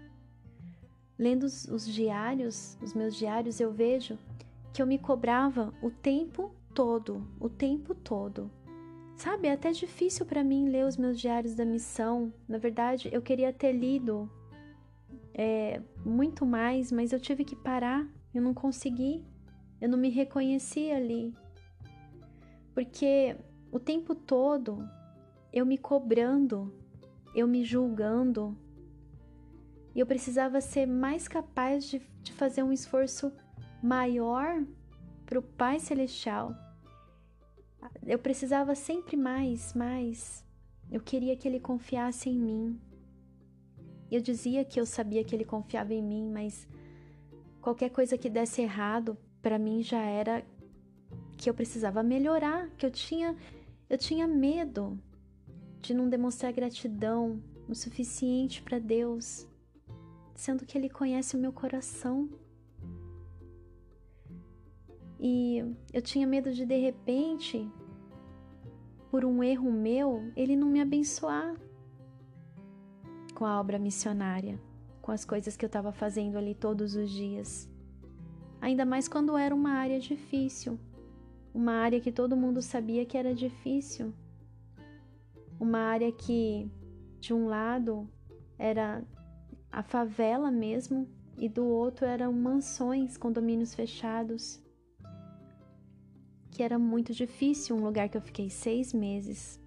Lendo 1.21 1.45
os, 1.45 1.67
os 1.67 1.87
diários, 1.87 2.79
os 2.81 2.95
meus 2.95 3.15
diários, 3.15 3.61
eu 3.61 3.71
vejo 3.71 4.19
que 4.73 4.81
eu 4.81 4.87
me 4.87 4.99
cobrava 4.99 5.71
o 5.83 5.91
tempo 5.91 6.51
todo, 6.75 7.23
o 7.39 7.47
tempo 7.47 7.95
todo. 7.95 8.51
Sabe, 9.17 9.49
é 9.49 9.53
até 9.53 9.71
difícil 9.71 10.25
para 10.25 10.43
mim 10.43 10.71
ler 10.71 10.87
os 10.87 10.97
meus 10.97 11.21
diários 11.21 11.55
da 11.55 11.63
missão. 11.63 12.33
Na 12.49 12.57
verdade, 12.57 13.11
eu 13.13 13.21
queria 13.21 13.53
ter 13.53 13.73
lido 13.73 14.31
é, 15.35 15.83
muito 16.07 16.47
mais, 16.47 16.91
mas 16.91 17.13
eu 17.13 17.21
tive 17.21 17.45
que 17.45 17.55
parar. 17.55 18.09
Eu 18.33 18.41
não 18.41 18.55
consegui. 18.55 19.23
Eu 19.79 19.91
não 19.91 19.99
me 19.99 20.09
reconheci 20.09 20.91
ali. 20.91 21.35
Porque 22.73 23.37
o 23.71 23.79
tempo 23.79 24.15
todo 24.15 24.89
eu 25.53 25.67
me 25.67 25.77
cobrando, 25.77 26.73
eu 27.35 27.47
me 27.47 27.63
julgando. 27.63 28.57
E 29.95 30.01
eu 30.01 30.07
precisava 30.07 30.61
ser 30.61 30.87
mais 30.87 31.27
capaz 31.27 31.85
de, 31.85 32.01
de 32.23 32.33
fazer 32.33 32.63
um 32.63 32.73
esforço 32.73 33.33
maior 33.83 34.65
para 35.27 35.39
o 35.39 35.43
Pai 35.43 35.79
Celestial. 35.79 36.55
Eu 38.07 38.19
precisava 38.19 38.75
sempre 38.75 39.17
mais, 39.17 39.75
mais. 39.75 40.45
Eu 40.91 41.01
queria 41.01 41.37
que 41.37 41.49
Ele 41.49 41.61
confiasse 41.61 42.29
em 42.29 42.39
mim. 42.39 42.81
Eu 44.11 44.21
dizia 44.21 44.65
que 44.65 44.81
eu 44.81 44.87
sabia 44.87 45.25
que 45.25 45.35
Ele 45.35 45.45
confiava 45.45 45.95
em 45.95 46.03
mim, 46.03 46.31
mas 46.31 46.69
qualquer 47.61 47.91
coisa 47.91 48.19
que 48.19 48.29
desse 48.29 48.61
errado, 48.61 49.17
para 49.41 49.59
mim 49.59 49.83
já 49.83 50.03
era 50.03 50.45
que 51.37 51.49
eu 51.49 51.55
precisava 51.55 52.03
melhorar, 52.03 52.69
que 52.77 52.85
eu 52.85 52.91
tinha 52.91 53.37
eu 53.89 53.99
tinha 53.99 54.27
medo 54.27 55.01
de 55.81 55.95
não 55.95 56.09
demonstrar 56.09 56.53
gratidão 56.53 57.43
o 57.69 57.75
suficiente 57.75 58.63
para 58.63 58.79
Deus, 58.79 59.49
sendo 60.41 60.65
que 60.65 60.77
Ele 60.79 60.89
conhece 60.89 61.37
o 61.37 61.39
meu 61.39 61.53
coração. 61.53 62.29
E 65.19 65.63
eu 65.93 66.01
tinha 66.01 66.27
medo 66.27 66.51
de 66.51 66.65
de 66.65 66.79
repente, 66.79 67.71
por 69.11 69.23
um 69.23 69.45
erro 69.45 69.71
meu, 69.71 70.33
ele 70.35 70.57
não 70.57 70.69
me 70.69 70.81
abençoar 70.81 71.55
com 73.35 73.45
a 73.45 73.61
obra 73.61 73.79
missionária, 73.79 74.59
com 75.03 75.13
as 75.13 75.27
coisas 75.27 75.59
que 75.59 75.65
eu 75.65 75.67
estava 75.67 75.93
fazendo 75.93 76.39
ali 76.39 76.55
todos 76.55 76.95
os 76.95 77.11
dias. 77.11 77.71
Ainda 78.63 78.87
mais 78.87 79.09
quando 79.09 79.37
era 79.37 79.55
uma 79.55 79.73
área 79.73 80.01
difícil, 80.01 80.81
uma 81.53 81.73
área 81.73 82.01
que 82.01 82.11
todo 82.11 82.35
mundo 82.35 82.63
sabia 82.63 83.05
que 83.05 83.19
era 83.19 83.35
difícil, 83.35 84.15
uma 85.59 85.81
área 85.81 86.11
que, 86.11 86.71
de 87.21 87.35
um 87.35 87.47
lado, 87.47 88.09
era 88.59 89.05
a 89.71 89.83
favela 89.83 90.51
mesmo, 90.51 91.09
e 91.37 91.49
do 91.49 91.65
outro 91.65 92.05
eram 92.05 92.33
mansões, 92.33 93.17
condomínios 93.17 93.75
fechados 93.75 94.63
que 96.61 96.65
era 96.65 96.79
muito 96.79 97.15
difícil, 97.15 97.75
um 97.75 97.83
lugar 97.83 98.11
que 98.11 98.19
eu 98.19 98.21
fiquei 98.21 98.51
seis 98.51 98.93
meses. 98.93 99.59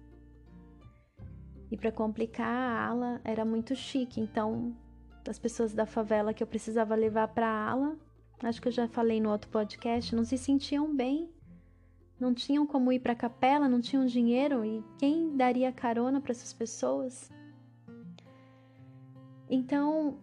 E 1.68 1.76
para 1.76 1.90
complicar, 1.90 2.46
a 2.46 2.86
ala 2.86 3.20
era 3.24 3.44
muito 3.44 3.74
chique, 3.74 4.20
então 4.20 4.76
as 5.28 5.36
pessoas 5.36 5.74
da 5.74 5.86
favela 5.86 6.32
que 6.32 6.40
eu 6.40 6.46
precisava 6.46 6.94
levar 6.94 7.26
para 7.26 7.48
a 7.48 7.70
ala, 7.70 7.98
acho 8.44 8.62
que 8.62 8.68
eu 8.68 8.72
já 8.72 8.86
falei 8.86 9.20
no 9.20 9.28
outro 9.28 9.50
podcast, 9.50 10.14
não 10.14 10.24
se 10.24 10.38
sentiam 10.38 10.94
bem. 10.94 11.28
Não 12.20 12.32
tinham 12.32 12.64
como 12.64 12.92
ir 12.92 13.00
para 13.00 13.12
a 13.12 13.16
capela, 13.16 13.68
não 13.68 13.80
tinham 13.80 14.06
dinheiro 14.06 14.64
e 14.64 14.84
quem 14.96 15.36
daria 15.36 15.72
carona 15.72 16.20
para 16.20 16.30
essas 16.30 16.52
pessoas? 16.52 17.28
Então, 19.48 20.18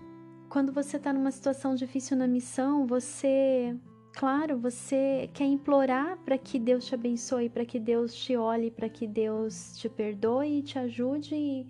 quando 0.50 0.72
você 0.72 0.98
está 0.98 1.14
numa 1.14 1.32
situação 1.32 1.76
difícil 1.76 2.18
na 2.18 2.28
missão, 2.28 2.86
você 2.86 3.76
Claro, 4.14 4.58
você 4.58 5.30
quer 5.34 5.46
implorar 5.46 6.18
para 6.18 6.38
que 6.38 6.60
Deus 6.60 6.86
te 6.86 6.94
abençoe, 6.94 7.50
para 7.50 7.66
que 7.66 7.80
Deus 7.80 8.14
te 8.14 8.36
olhe, 8.36 8.70
para 8.70 8.90
que 8.90 9.08
Deus 9.08 9.78
te 9.78 9.88
perdoe 9.88 10.60
e 10.60 10.62
te 10.62 10.78
ajude. 10.78 11.34
E 11.34 11.68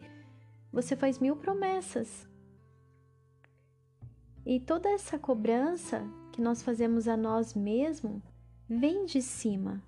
você 0.71 0.95
faz 0.95 1.19
mil 1.19 1.35
promessas. 1.35 2.27
E 4.45 4.59
toda 4.59 4.89
essa 4.89 5.19
cobrança 5.19 6.03
que 6.31 6.41
nós 6.41 6.63
fazemos 6.63 7.07
a 7.07 7.15
nós 7.15 7.53
mesmos 7.53 8.21
vem 8.67 9.05
de 9.05 9.21
cima, 9.21 9.81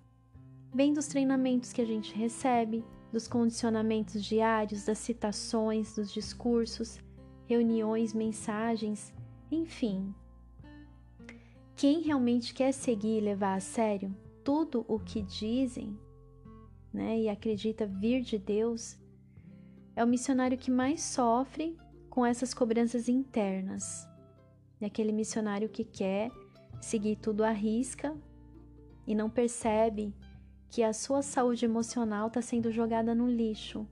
vem 0.74 0.94
dos 0.94 1.08
treinamentos 1.08 1.74
que 1.74 1.82
a 1.82 1.86
gente 1.86 2.14
recebe, 2.14 2.86
dos 3.12 3.28
condicionamentos 3.28 4.24
diários, 4.24 4.86
das 4.86 5.00
citações, 5.00 5.96
dos 5.96 6.14
discursos, 6.14 7.00
reuniões, 7.46 8.14
mensagens, 8.14 9.14
enfim. 9.52 10.14
Quem 11.76 12.02
realmente 12.02 12.54
quer 12.54 12.72
seguir 12.72 13.18
e 13.18 13.22
levar 13.22 13.56
a 13.56 13.60
sério 13.60 14.16
tudo 14.44 14.86
o 14.88 15.00
que 15.00 15.22
dizem, 15.22 15.98
né, 16.94 17.20
e 17.20 17.30
acredita 17.30 17.88
vir 17.88 18.22
de 18.22 18.38
Deus, 18.38 18.98
é 19.96 20.04
o 20.04 20.08
missionário 20.08 20.58
que 20.58 20.70
mais 20.70 21.02
sofre 21.02 21.78
com 22.10 22.26
essas 22.26 22.54
cobranças 22.54 23.08
internas. 23.08 24.08
É 24.80 24.86
aquele 24.86 25.12
missionário 25.12 25.70
que 25.70 25.84
quer 25.84 26.30
seguir 26.82 27.16
tudo 27.16 27.44
à 27.44 27.52
risca 27.52 28.16
e 29.08 29.16
não 29.16 29.30
percebe 29.30 30.14
que 30.70 30.84
a 30.84 30.94
sua 30.94 31.22
saúde 31.22 31.66
emocional 31.66 32.28
está 32.28 32.42
sendo 32.42 32.72
jogada 32.72 33.16
no 33.16 33.30
lixo. 33.30 33.88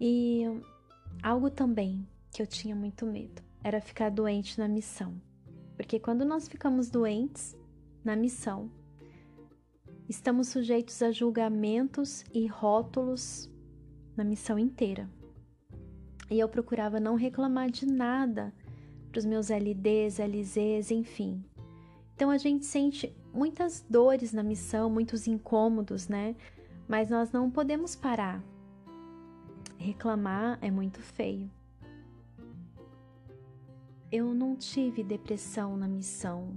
E 0.00 0.44
algo 1.22 1.50
também 1.50 2.08
que 2.32 2.40
eu 2.40 2.46
tinha 2.46 2.74
muito 2.74 3.04
medo 3.04 3.42
era 3.62 3.80
ficar 3.80 4.10
doente 4.10 4.58
na 4.58 4.66
missão. 4.66 5.20
Porque 5.76 5.98
quando 6.00 6.24
nós 6.24 6.48
ficamos 6.48 6.88
doentes 6.88 7.56
na 8.02 8.16
missão, 8.16 8.70
estamos 10.08 10.48
sujeitos 10.48 11.02
a 11.02 11.12
julgamentos 11.12 12.24
e 12.32 12.46
rótulos 12.46 13.50
na 14.16 14.24
missão 14.24 14.58
inteira. 14.58 15.08
E 16.30 16.38
eu 16.38 16.48
procurava 16.48 16.98
não 16.98 17.14
reclamar 17.14 17.70
de 17.70 17.86
nada 17.86 18.54
para 19.10 19.18
os 19.18 19.24
meus 19.24 19.50
LDs, 19.50 20.18
LZs, 20.18 20.90
enfim. 20.90 21.44
Então 22.14 22.30
a 22.30 22.38
gente 22.38 22.64
sente 22.64 23.14
muitas 23.32 23.84
dores 23.88 24.32
na 24.32 24.42
missão, 24.42 24.88
muitos 24.88 25.26
incômodos, 25.26 26.08
né? 26.08 26.36
Mas 26.88 27.10
nós 27.10 27.32
não 27.32 27.50
podemos 27.50 27.96
parar. 27.96 28.42
Reclamar 29.80 30.58
é 30.60 30.70
muito 30.70 31.00
feio. 31.00 31.50
Eu 34.12 34.34
não 34.34 34.54
tive 34.54 35.02
depressão 35.02 35.74
na 35.74 35.88
missão, 35.88 36.54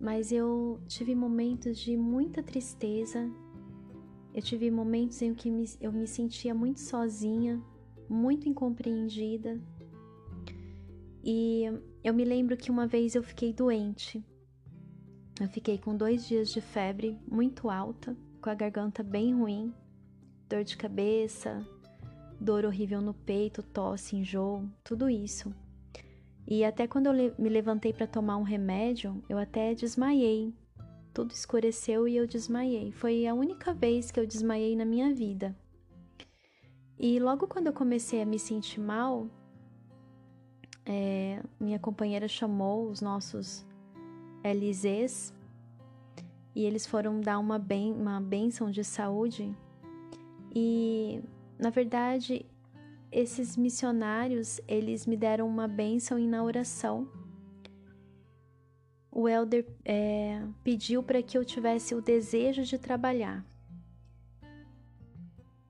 mas 0.00 0.32
eu 0.32 0.80
tive 0.88 1.14
momentos 1.14 1.78
de 1.78 1.96
muita 1.96 2.42
tristeza. 2.42 3.30
Eu 4.34 4.42
tive 4.42 4.68
momentos 4.68 5.22
em 5.22 5.32
que 5.32 5.48
eu 5.80 5.92
me 5.92 6.08
sentia 6.08 6.52
muito 6.52 6.80
sozinha, 6.80 7.62
muito 8.08 8.48
incompreendida. 8.48 9.60
E 11.22 11.66
eu 12.02 12.12
me 12.12 12.24
lembro 12.24 12.56
que 12.56 12.68
uma 12.68 12.88
vez 12.88 13.14
eu 13.14 13.22
fiquei 13.22 13.52
doente. 13.52 14.24
Eu 15.40 15.46
fiquei 15.46 15.78
com 15.78 15.96
dois 15.96 16.26
dias 16.26 16.50
de 16.50 16.60
febre 16.60 17.16
muito 17.30 17.70
alta, 17.70 18.16
com 18.42 18.50
a 18.50 18.54
garganta 18.54 19.04
bem 19.04 19.36
ruim, 19.36 19.72
dor 20.48 20.64
de 20.64 20.76
cabeça, 20.76 21.64
dor 22.40 22.64
horrível 22.64 23.00
no 23.00 23.14
peito, 23.14 23.62
tosse, 23.62 24.16
enjoo, 24.16 24.68
tudo 24.84 25.08
isso. 25.08 25.52
E 26.46 26.64
até 26.64 26.86
quando 26.86 27.06
eu 27.06 27.34
me 27.38 27.48
levantei 27.48 27.92
para 27.92 28.06
tomar 28.06 28.36
um 28.36 28.42
remédio, 28.42 29.22
eu 29.28 29.36
até 29.36 29.74
desmaiei. 29.74 30.54
Tudo 31.12 31.32
escureceu 31.32 32.08
e 32.08 32.16
eu 32.16 32.26
desmaiei. 32.26 32.92
Foi 32.92 33.26
a 33.26 33.34
única 33.34 33.74
vez 33.74 34.10
que 34.10 34.18
eu 34.18 34.26
desmaiei 34.26 34.74
na 34.74 34.84
minha 34.84 35.12
vida. 35.12 35.54
E 36.98 37.18
logo 37.18 37.46
quando 37.46 37.66
eu 37.66 37.72
comecei 37.72 38.22
a 38.22 38.26
me 38.26 38.38
sentir 38.38 38.80
mal, 38.80 39.28
é, 40.86 41.42
minha 41.60 41.78
companheira 41.78 42.26
chamou 42.26 42.88
os 42.88 43.00
nossos 43.00 43.66
LZs 44.42 45.34
e 46.54 46.64
eles 46.64 46.86
foram 46.86 47.20
dar 47.20 47.38
uma, 47.38 47.58
ben, 47.58 47.92
uma 47.92 48.20
benção 48.20 48.70
de 48.70 48.82
saúde. 48.82 49.54
E, 50.54 51.22
na 51.58 51.70
verdade, 51.70 52.46
esses 53.10 53.56
missionários, 53.56 54.60
eles 54.68 55.06
me 55.06 55.16
deram 55.16 55.48
uma 55.48 55.66
bênção 55.66 56.18
na 56.18 56.42
oração. 56.42 57.08
O 59.10 59.28
elder 59.28 59.66
é, 59.84 60.40
pediu 60.62 61.02
para 61.02 61.22
que 61.22 61.36
eu 61.36 61.44
tivesse 61.44 61.94
o 61.94 62.02
desejo 62.02 62.62
de 62.62 62.78
trabalhar. 62.78 63.44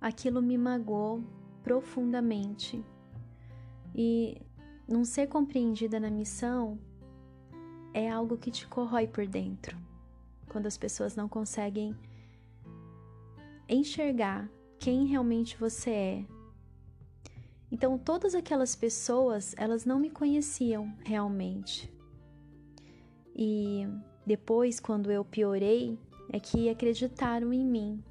Aquilo 0.00 0.42
me 0.42 0.58
magoou 0.58 1.24
profundamente. 1.62 2.84
E 3.94 4.40
não 4.86 5.04
ser 5.04 5.28
compreendida 5.28 5.98
na 5.98 6.10
missão 6.10 6.78
é 7.94 8.10
algo 8.10 8.36
que 8.36 8.50
te 8.50 8.66
corrói 8.66 9.06
por 9.06 9.26
dentro. 9.26 9.76
Quando 10.48 10.66
as 10.66 10.76
pessoas 10.76 11.16
não 11.16 11.28
conseguem 11.28 11.96
enxergar 13.68 14.48
quem 14.78 15.06
realmente 15.06 15.56
você 15.56 15.90
é, 15.90 16.24
então, 17.70 17.98
todas 17.98 18.34
aquelas 18.34 18.74
pessoas, 18.74 19.54
elas 19.58 19.84
não 19.84 19.98
me 19.98 20.08
conheciam 20.08 20.92
realmente. 21.04 21.92
E 23.36 23.86
depois, 24.26 24.80
quando 24.80 25.12
eu 25.12 25.24
piorei, 25.24 25.98
é 26.32 26.40
que 26.40 26.68
acreditaram 26.68 27.52
em 27.52 27.64
mim, 27.64 28.02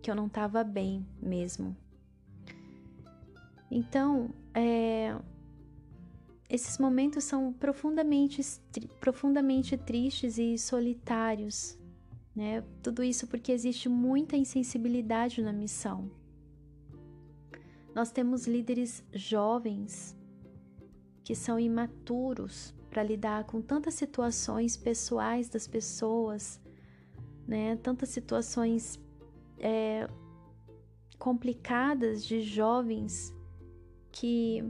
que 0.00 0.10
eu 0.10 0.14
não 0.14 0.26
estava 0.26 0.62
bem 0.62 1.06
mesmo. 1.20 1.76
Então, 3.68 4.30
é, 4.54 5.16
esses 6.48 6.78
momentos 6.78 7.24
são 7.24 7.52
profundamente, 7.52 8.40
profundamente 9.00 9.76
tristes 9.76 10.38
e 10.38 10.56
solitários, 10.56 11.76
né? 12.34 12.64
Tudo 12.82 13.02
isso 13.02 13.26
porque 13.26 13.52
existe 13.52 13.88
muita 13.88 14.36
insensibilidade 14.36 15.42
na 15.42 15.52
missão. 15.52 16.10
Nós 17.94 18.10
temos 18.10 18.46
líderes 18.46 19.04
jovens 19.12 20.16
que 21.22 21.34
são 21.34 21.60
imaturos 21.60 22.74
para 22.90 23.02
lidar 23.02 23.44
com 23.44 23.60
tantas 23.60 23.94
situações 23.94 24.76
pessoais 24.76 25.48
das 25.48 25.66
pessoas, 25.66 26.60
né? 27.46 27.76
Tantas 27.76 28.08
situações 28.08 29.00
é, 29.58 30.08
complicadas 31.18 32.24
de 32.24 32.42
jovens 32.42 33.34
que 34.10 34.64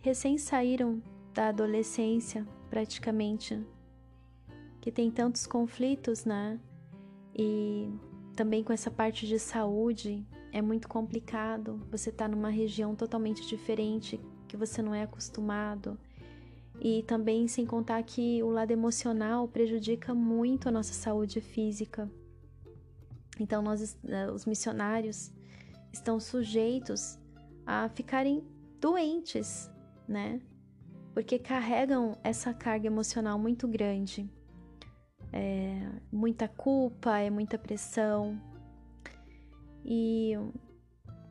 recém 0.00 0.36
saíram 0.38 1.02
da 1.32 1.48
adolescência, 1.48 2.46
praticamente, 2.68 3.64
que 4.88 4.92
tem 4.92 5.10
tantos 5.10 5.46
conflitos, 5.46 6.24
né? 6.24 6.58
E 7.36 7.92
também 8.34 8.64
com 8.64 8.72
essa 8.72 8.90
parte 8.90 9.26
de 9.26 9.38
saúde 9.38 10.26
é 10.50 10.62
muito 10.62 10.88
complicado. 10.88 11.86
Você 11.90 12.08
está 12.08 12.26
numa 12.26 12.48
região 12.48 12.94
totalmente 12.94 13.46
diferente 13.46 14.18
que 14.48 14.56
você 14.56 14.80
não 14.80 14.94
é 14.94 15.02
acostumado. 15.02 15.98
E 16.80 17.02
também 17.02 17.46
sem 17.48 17.66
contar 17.66 18.02
que 18.02 18.42
o 18.42 18.48
lado 18.48 18.70
emocional 18.70 19.46
prejudica 19.46 20.14
muito 20.14 20.70
a 20.70 20.72
nossa 20.72 20.94
saúde 20.94 21.38
física. 21.42 22.10
Então 23.38 23.60
nós 23.60 23.94
eh, 24.06 24.30
os 24.30 24.46
missionários 24.46 25.30
estão 25.92 26.18
sujeitos 26.18 27.18
a 27.66 27.90
ficarem 27.90 28.42
doentes, 28.80 29.70
né? 30.08 30.40
Porque 31.12 31.38
carregam 31.38 32.16
essa 32.24 32.54
carga 32.54 32.86
emocional 32.86 33.38
muito 33.38 33.68
grande. 33.68 34.30
É 35.32 35.88
muita 36.10 36.48
culpa, 36.48 37.18
é 37.18 37.28
muita 37.28 37.58
pressão, 37.58 38.40
e 39.90 40.32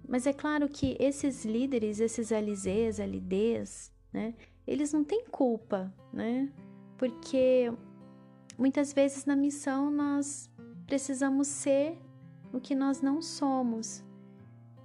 mas 0.07 0.25
é 0.25 0.33
claro 0.33 0.67
que 0.67 0.95
esses 0.99 1.45
líderes, 1.45 1.99
esses 1.99 2.31
LZs, 2.31 2.97
LDs, 2.97 3.93
né, 4.11 4.33
eles 4.65 4.91
não 4.93 5.03
têm 5.03 5.25
culpa, 5.25 5.93
né? 6.11 6.51
Porque 6.97 7.71
muitas 8.57 8.93
vezes 8.93 9.25
na 9.25 9.35
missão 9.35 9.91
nós 9.91 10.49
precisamos 10.87 11.47
ser 11.47 11.99
o 12.51 12.59
que 12.59 12.73
nós 12.73 13.01
não 13.01 13.21
somos 13.21 14.03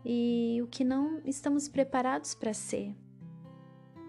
e 0.04 0.60
o 0.62 0.66
que 0.66 0.84
não 0.84 1.22
estamos 1.24 1.68
preparados 1.68 2.34
para 2.34 2.52
ser. 2.52 2.94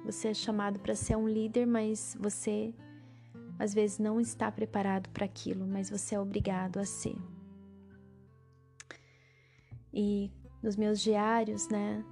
Você 0.04 0.30
é 0.30 0.34
chamado 0.34 0.80
para 0.80 0.96
ser 0.96 1.16
um 1.16 1.30
líder, 1.30 1.66
mas 1.66 2.18
você 2.20 2.74
às 3.58 3.74
vezes 3.74 4.00
não 4.00 4.20
está 4.20 4.52
preparado 4.52 5.10
para 5.10 5.26
aquilo, 5.26 5.66
mas 5.66 5.90
você 5.90 6.16
é 6.16 6.20
obrigado 6.20 6.80
a 6.80 6.86
ser. 6.86 7.16
E 9.94 10.32
nos 10.62 10.76
meus 10.76 11.00
diários, 11.00 11.70
né? 11.70 12.04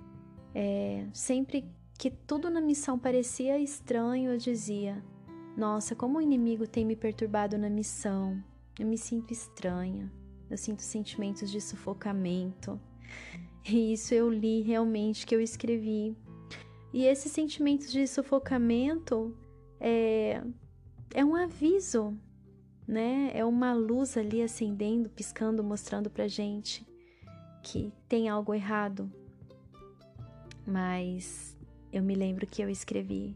É, 0.54 1.08
sempre 1.14 1.66
que 1.98 2.12
tudo 2.12 2.50
na 2.50 2.62
missão 2.62 3.00
parecia 3.00 3.58
estranho, 3.58 4.32
eu 4.32 4.38
dizia: 4.38 5.04
Nossa, 5.58 5.96
como 5.96 6.20
o 6.20 6.22
inimigo 6.22 6.68
tem 6.68 6.86
me 6.86 6.96
perturbado 6.96 7.58
na 7.58 7.70
missão. 7.70 8.44
Eu 8.80 8.88
me 8.88 8.98
sinto 8.98 9.32
estranha. 9.32 10.12
Eu 10.50 10.58
sinto 10.58 10.82
sentimentos 10.82 11.50
de 11.50 11.62
sufocamento. 11.62 12.80
E 13.64 13.94
isso 13.94 14.14
eu 14.14 14.30
li 14.30 14.62
realmente 14.62 15.26
que 15.26 15.36
eu 15.36 15.40
escrevi. 15.40 16.18
E 16.94 17.06
esses 17.06 17.32
sentimentos 17.32 17.92
de 17.92 18.06
sufocamento 18.08 19.36
é, 19.80 20.44
é 21.14 21.24
um 21.24 21.36
aviso 21.36 22.18
né? 22.92 23.32
É 23.34 23.46
uma 23.46 23.74
luz 23.74 24.18
ali 24.18 24.42
acendendo, 24.42 25.10
piscando, 25.10 25.64
mostrando 25.64 26.10
pra 26.10 26.28
gente 26.28 26.86
que 27.64 27.94
tem 28.10 28.28
algo 28.28 28.54
errado. 28.54 29.10
Mas 30.68 31.56
eu 31.92 32.04
me 32.04 32.14
lembro 32.14 32.46
que 32.46 32.62
eu 32.62 32.70
escrevi 32.70 33.34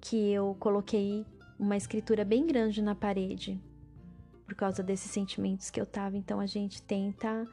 que 0.00 0.30
eu 0.30 0.54
coloquei 0.60 1.24
uma 1.58 1.78
escritura 1.78 2.26
bem 2.26 2.46
grande 2.46 2.82
na 2.82 2.94
parede 2.94 3.58
por 4.44 4.54
causa 4.54 4.82
desses 4.82 5.10
sentimentos 5.10 5.70
que 5.70 5.80
eu 5.80 5.86
tava. 5.86 6.18
Então 6.18 6.38
a 6.38 6.46
gente 6.46 6.82
tenta 6.82 7.46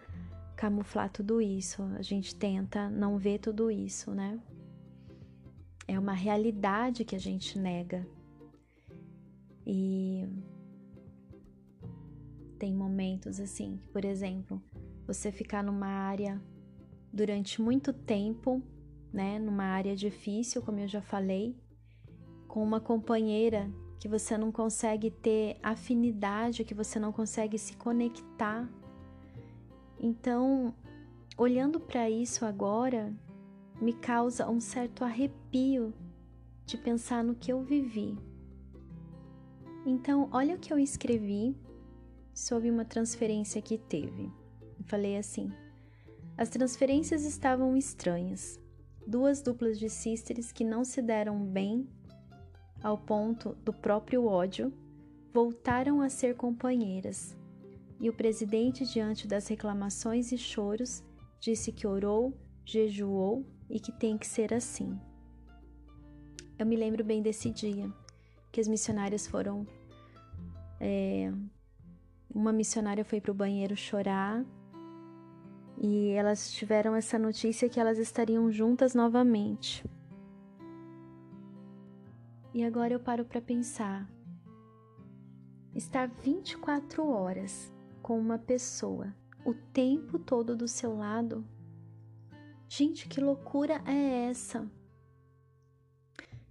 camuflar 0.56 1.10
tudo 1.10 1.41
isso, 1.41 1.82
a 1.98 2.02
gente 2.02 2.36
tenta 2.36 2.89
não 2.89 3.17
ver 3.17 3.39
tudo 3.39 3.71
isso, 3.71 4.12
né? 4.12 4.38
É 5.88 5.98
uma 5.98 6.13
realidade 6.13 7.06
que 7.06 7.15
a 7.15 7.19
gente 7.19 7.58
nega. 7.58 8.06
E 9.65 10.28
tem 12.60 12.73
momentos 12.73 13.39
assim, 13.39 13.80
por 13.91 14.06
exemplo, 14.06 14.62
você 15.08 15.32
ficar 15.32 15.63
numa 15.63 15.88
área 15.88 16.41
durante 17.12 17.62
muito 17.62 17.93
tempo, 17.93 18.62
né, 19.12 19.39
numa 19.39 19.63
área 19.63 19.95
difícil, 19.95 20.62
como 20.62 20.80
eu 20.80 20.88
já 20.88 21.01
falei, 21.01 21.56
com 22.47 22.63
uma 22.63 22.80
companheira 22.80 23.69
que 23.99 24.08
você 24.08 24.38
não 24.38 24.51
consegue 24.51 25.10
ter 25.10 25.58
afinidade, 25.63 26.63
que 26.63 26.73
você 26.73 26.99
não 26.99 27.12
consegue 27.12 27.58
se 27.58 27.75
conectar. 27.75 28.69
Então, 29.99 30.75
olhando 31.38 31.80
para 31.80 32.10
isso 32.10 32.45
agora, 32.45 33.13
me 33.82 33.93
causa 33.93 34.49
um 34.49 34.60
certo 34.60 35.04
arrepio 35.04 35.93
de 36.65 36.78
pensar 36.78 37.23
no 37.23 37.36
que 37.36 37.51
eu 37.51 37.63
vivi. 37.63 38.17
Então, 39.86 40.28
olha 40.32 40.56
o 40.56 40.60
que 40.60 40.74
eu 40.74 40.80
escrevi 40.80 41.56
sobre 42.34 42.71
uma 42.71 42.84
transferência 42.84 43.62
que 43.62 43.78
teve. 43.78 44.32
Eu 44.80 44.84
falei 44.86 45.15
assim: 45.15 45.52
as 46.36 46.50
transferências 46.50 47.24
estavam 47.24 47.78
estranhas. 47.78 48.60
Duas 49.06 49.41
duplas 49.41 49.78
de 49.78 49.88
sisters 49.88 50.52
que 50.52 50.63
não 50.63 50.84
se 50.84 51.02
deram 51.02 51.45
bem 51.45 51.88
ao 52.82 52.98
ponto 52.98 53.56
do 53.63 53.71
próprio 53.71 54.26
ódio 54.26 54.74
voltaram 55.32 56.02
a 56.02 56.10
ser 56.10 56.36
companheiras. 56.36 57.38
E 58.00 58.10
o 58.10 58.13
presidente, 58.13 58.86
diante 58.86 59.28
das 59.28 59.48
reclamações 59.48 60.32
e 60.32 60.38
choros, 60.38 61.04
disse 61.39 61.71
que 61.71 61.86
orou, 61.86 62.34
jejuou 62.65 63.45
e 63.69 63.80
que 63.80 63.91
tem 63.91 64.17
que 64.17 64.26
ser 64.26 64.52
assim. 64.52 65.00
Eu 66.58 66.65
me 66.65 66.76
lembro 66.76 67.04
bem 67.04 67.21
desse 67.21 67.52
dia 67.52 67.93
que 68.56 68.62
as 68.62 68.70
missionárias 68.70 69.28
foram 69.28 69.68
é, 70.80 71.30
uma 72.34 72.54
missionária 72.54 73.04
foi 73.04 73.20
para 73.20 73.34
o 73.34 73.36
banheiro 73.36 73.76
chorar 73.76 74.46
e 75.78 76.12
elas 76.12 76.50
tiveram 76.54 76.96
essa 76.96 77.20
notícia 77.20 77.68
que 77.68 77.82
elas 77.82 77.98
estariam 77.98 78.50
juntas 78.50 78.96
novamente. 78.96 79.84
E 82.54 82.63
agora 82.63 82.94
eu 82.94 83.00
paro 83.02 83.26
para 83.26 83.41
pensar. 83.41 84.10
Estar 85.74 86.08
24 86.08 87.06
horas 87.10 87.74
com 88.02 88.18
uma 88.18 88.39
pessoa 88.39 89.13
o 89.44 89.54
tempo 89.54 90.18
todo 90.18 90.56
do 90.56 90.65
seu 90.65 90.96
lado? 90.96 91.46
Gente, 92.70 93.10
que 93.10 93.20
loucura 93.20 93.82
é 93.86 94.30
essa? 94.30 94.65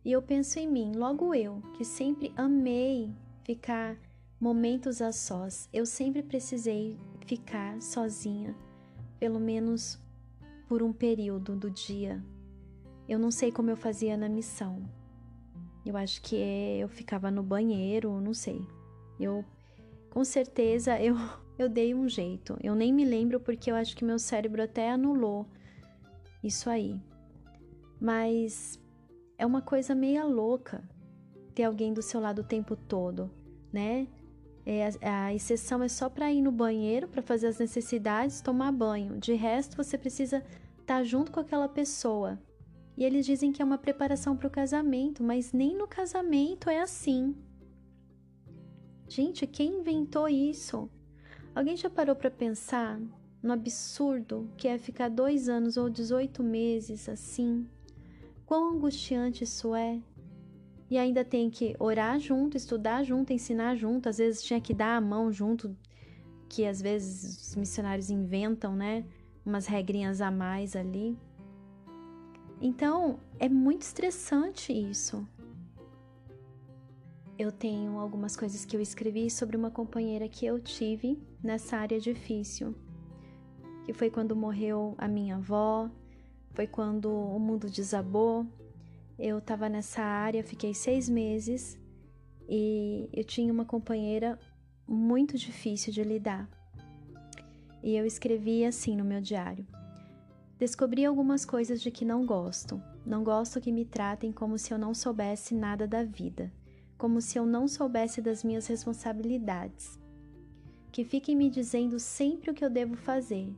E 0.04 0.12
eu 0.12 0.20
penso 0.20 0.58
em 0.58 0.68
mim, 0.68 0.92
logo 0.94 1.34
eu, 1.34 1.62
que 1.74 1.84
sempre 1.84 2.32
amei 2.36 3.10
ficar 3.42 3.96
momentos 4.38 5.00
a 5.00 5.12
sós. 5.12 5.68
Eu 5.72 5.86
sempre 5.86 6.22
precisei 6.22 6.98
ficar 7.26 7.80
sozinha, 7.80 8.54
pelo 9.18 9.40
menos 9.40 9.98
por 10.68 10.82
um 10.82 10.92
período 10.92 11.56
do 11.56 11.70
dia. 11.70 12.22
Eu 13.08 13.18
não 13.18 13.30
sei 13.30 13.50
como 13.50 13.70
eu 13.70 13.76
fazia 13.76 14.16
na 14.16 14.28
missão. 14.28 14.82
Eu 15.86 15.96
acho 15.96 16.20
que 16.22 16.36
eu 16.36 16.88
ficava 16.88 17.30
no 17.30 17.42
banheiro, 17.42 18.20
não 18.20 18.34
sei. 18.34 18.60
Eu 19.18 19.44
com 20.10 20.24
certeza 20.24 21.00
eu 21.02 21.16
eu 21.56 21.68
dei 21.68 21.94
um 21.94 22.08
jeito. 22.08 22.58
Eu 22.62 22.74
nem 22.74 22.92
me 22.92 23.04
lembro 23.04 23.38
porque 23.38 23.70
eu 23.70 23.76
acho 23.76 23.96
que 23.96 24.04
meu 24.04 24.18
cérebro 24.18 24.62
até 24.62 24.90
anulou 24.90 25.46
isso 26.42 26.68
aí. 26.68 27.00
Mas 28.00 28.78
é 29.38 29.44
uma 29.44 29.62
coisa 29.62 29.94
meia 29.94 30.24
louca 30.24 30.82
ter 31.54 31.64
alguém 31.64 31.92
do 31.92 32.02
seu 32.02 32.20
lado 32.20 32.40
o 32.40 32.44
tempo 32.44 32.76
todo, 32.76 33.30
né? 33.72 34.08
É, 34.66 34.88
a 35.02 35.34
exceção 35.34 35.82
é 35.82 35.88
só 35.88 36.08
para 36.08 36.32
ir 36.32 36.40
no 36.40 36.50
banheiro, 36.50 37.06
para 37.06 37.22
fazer 37.22 37.48
as 37.48 37.58
necessidades, 37.58 38.40
tomar 38.40 38.72
banho. 38.72 39.18
De 39.18 39.34
resto, 39.34 39.76
você 39.76 39.98
precisa 39.98 40.38
estar 40.38 40.98
tá 40.98 41.04
junto 41.04 41.30
com 41.30 41.38
aquela 41.38 41.68
pessoa. 41.68 42.38
E 42.96 43.04
eles 43.04 43.26
dizem 43.26 43.52
que 43.52 43.60
é 43.60 43.64
uma 43.64 43.76
preparação 43.76 44.36
para 44.36 44.46
o 44.46 44.50
casamento, 44.50 45.22
mas 45.22 45.52
nem 45.52 45.76
no 45.76 45.86
casamento 45.86 46.70
é 46.70 46.80
assim. 46.80 47.34
Gente, 49.08 49.46
quem 49.46 49.80
inventou 49.80 50.28
isso? 50.28 50.88
Alguém 51.54 51.76
já 51.76 51.90
parou 51.90 52.16
para 52.16 52.30
pensar 52.30 53.00
no 53.42 53.52
absurdo 53.52 54.50
que 54.56 54.66
é 54.66 54.78
ficar 54.78 55.10
dois 55.10 55.48
anos 55.48 55.76
ou 55.76 55.90
18 55.90 56.42
meses 56.42 57.08
assim? 57.08 57.68
Quão 58.54 58.76
angustiante 58.76 59.42
isso 59.42 59.74
é? 59.74 60.00
e 60.88 60.96
ainda 60.96 61.24
tem 61.24 61.50
que 61.50 61.74
orar 61.76 62.20
junto, 62.20 62.56
estudar 62.56 63.02
junto, 63.02 63.32
ensinar 63.32 63.74
junto. 63.74 64.08
Às 64.08 64.18
vezes 64.18 64.44
tinha 64.44 64.60
que 64.60 64.72
dar 64.72 64.96
a 64.96 65.00
mão 65.00 65.32
junto, 65.32 65.76
que 66.48 66.64
às 66.64 66.80
vezes 66.80 67.48
os 67.48 67.56
missionários 67.56 68.10
inventam, 68.10 68.76
né? 68.76 69.04
Umas 69.44 69.66
regrinhas 69.66 70.20
a 70.20 70.30
mais 70.30 70.76
ali. 70.76 71.18
Então, 72.60 73.18
é 73.40 73.48
muito 73.48 73.82
estressante 73.82 74.72
isso. 74.72 75.26
Eu 77.36 77.50
tenho 77.50 77.98
algumas 77.98 78.36
coisas 78.36 78.64
que 78.64 78.76
eu 78.76 78.80
escrevi 78.80 79.28
sobre 79.32 79.56
uma 79.56 79.72
companheira 79.72 80.28
que 80.28 80.46
eu 80.46 80.60
tive 80.60 81.20
nessa 81.42 81.76
área 81.76 81.98
difícil. 81.98 82.72
Que 83.84 83.92
foi 83.92 84.10
quando 84.10 84.36
morreu 84.36 84.94
a 84.96 85.08
minha 85.08 85.38
avó, 85.38 85.90
foi 86.54 86.68
quando 86.68 87.10
o 87.10 87.38
mundo 87.38 87.68
desabou, 87.68 88.46
eu 89.18 89.38
estava 89.38 89.68
nessa 89.68 90.02
área, 90.02 90.42
fiquei 90.44 90.72
seis 90.72 91.08
meses 91.08 91.78
e 92.48 93.08
eu 93.12 93.24
tinha 93.24 93.52
uma 93.52 93.64
companheira 93.64 94.38
muito 94.86 95.36
difícil 95.36 95.92
de 95.92 96.02
lidar. 96.02 96.48
E 97.82 97.96
eu 97.96 98.06
escrevi 98.06 98.64
assim 98.64 98.96
no 98.96 99.04
meu 99.04 99.20
diário: 99.20 99.66
Descobri 100.58 101.04
algumas 101.04 101.44
coisas 101.44 101.82
de 101.82 101.90
que 101.90 102.04
não 102.04 102.24
gosto. 102.24 102.80
Não 103.04 103.22
gosto 103.22 103.60
que 103.60 103.72
me 103.72 103.84
tratem 103.84 104.32
como 104.32 104.56
se 104.56 104.72
eu 104.72 104.78
não 104.78 104.94
soubesse 104.94 105.54
nada 105.54 105.86
da 105.86 106.02
vida, 106.04 106.50
como 106.96 107.20
se 107.20 107.36
eu 107.36 107.44
não 107.44 107.68
soubesse 107.68 108.22
das 108.22 108.42
minhas 108.42 108.66
responsabilidades. 108.66 109.98
Que 110.90 111.04
fiquem 111.04 111.36
me 111.36 111.50
dizendo 111.50 111.98
sempre 111.98 112.50
o 112.50 112.54
que 112.54 112.64
eu 112.64 112.70
devo 112.70 112.96
fazer, 112.96 113.52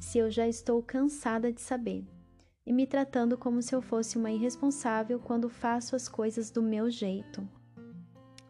se 0.00 0.18
eu 0.18 0.30
já 0.30 0.46
estou 0.46 0.82
cansada 0.82 1.52
de 1.52 1.60
saber 1.60 2.04
e 2.68 2.72
me 2.72 2.86
tratando 2.86 3.38
como 3.38 3.62
se 3.62 3.74
eu 3.74 3.80
fosse 3.80 4.18
uma 4.18 4.30
irresponsável 4.30 5.18
quando 5.18 5.48
faço 5.48 5.96
as 5.96 6.06
coisas 6.06 6.50
do 6.50 6.62
meu 6.62 6.90
jeito. 6.90 7.48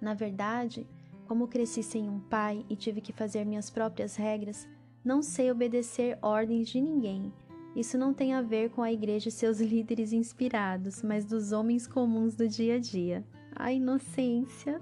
Na 0.00 0.12
verdade, 0.12 0.88
como 1.28 1.46
cresci 1.46 1.84
sem 1.84 2.08
um 2.08 2.18
pai 2.18 2.64
e 2.68 2.74
tive 2.74 3.00
que 3.00 3.12
fazer 3.12 3.44
minhas 3.44 3.70
próprias 3.70 4.16
regras, 4.16 4.66
não 5.04 5.22
sei 5.22 5.52
obedecer 5.52 6.18
ordens 6.20 6.68
de 6.68 6.80
ninguém. 6.80 7.32
Isso 7.76 7.96
não 7.96 8.12
tem 8.12 8.34
a 8.34 8.42
ver 8.42 8.70
com 8.70 8.82
a 8.82 8.92
igreja 8.92 9.28
e 9.28 9.32
seus 9.32 9.60
líderes 9.62 10.12
inspirados, 10.12 11.00
mas 11.02 11.24
dos 11.24 11.52
homens 11.52 11.86
comuns 11.86 12.34
do 12.34 12.48
dia 12.48 12.74
a 12.74 12.78
dia. 12.78 13.24
A 13.54 13.72
inocência! 13.72 14.80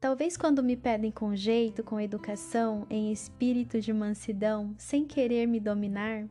Talvez 0.00 0.34
quando 0.34 0.62
me 0.62 0.78
pedem 0.78 1.10
com 1.10 1.36
jeito, 1.36 1.84
com 1.84 2.00
educação, 2.00 2.86
em 2.88 3.12
espírito 3.12 3.78
de 3.82 3.92
mansidão, 3.92 4.74
sem 4.78 5.04
querer 5.04 5.46
me 5.46 5.60
dominar, 5.60 6.26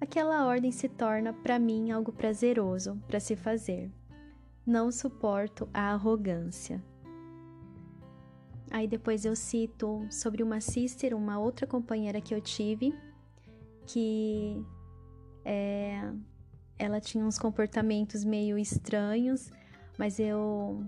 aquela 0.00 0.44
ordem 0.44 0.72
se 0.72 0.88
torna 0.88 1.32
para 1.32 1.56
mim 1.56 1.92
algo 1.92 2.12
prazeroso 2.12 3.00
para 3.06 3.20
se 3.20 3.36
fazer. 3.36 3.88
Não 4.66 4.90
suporto 4.90 5.68
a 5.72 5.92
arrogância. 5.92 6.82
Aí 8.68 8.88
depois 8.88 9.24
eu 9.24 9.36
cito 9.36 10.04
sobre 10.10 10.42
uma 10.42 10.60
sister, 10.60 11.14
uma 11.14 11.38
outra 11.38 11.68
companheira 11.68 12.20
que 12.20 12.34
eu 12.34 12.40
tive, 12.40 12.92
que 13.86 14.60
é, 15.44 16.12
ela 16.76 17.00
tinha 17.00 17.24
uns 17.24 17.38
comportamentos 17.38 18.24
meio 18.24 18.58
estranhos, 18.58 19.52
mas 19.96 20.18
eu 20.18 20.84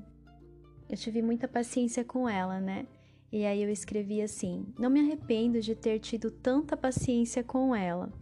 eu 0.89 0.97
tive 0.97 1.23
muita 1.23 1.49
paciência 1.49 2.05
com 2.05 2.29
ela, 2.29 2.61
né? 2.61 2.87
E 3.33 3.45
aí 3.45 3.63
eu 3.63 3.71
escrevi 3.71 4.23
assim: 4.23 4.67
Não 4.79 4.89
me 4.89 5.01
arrependo 5.01 5.61
de 5.61 5.75
ter 5.75 5.99
tido 5.99 6.31
tanta 6.31 6.77
paciência 6.77 7.43
com 7.43 7.75
ela. 7.75 8.13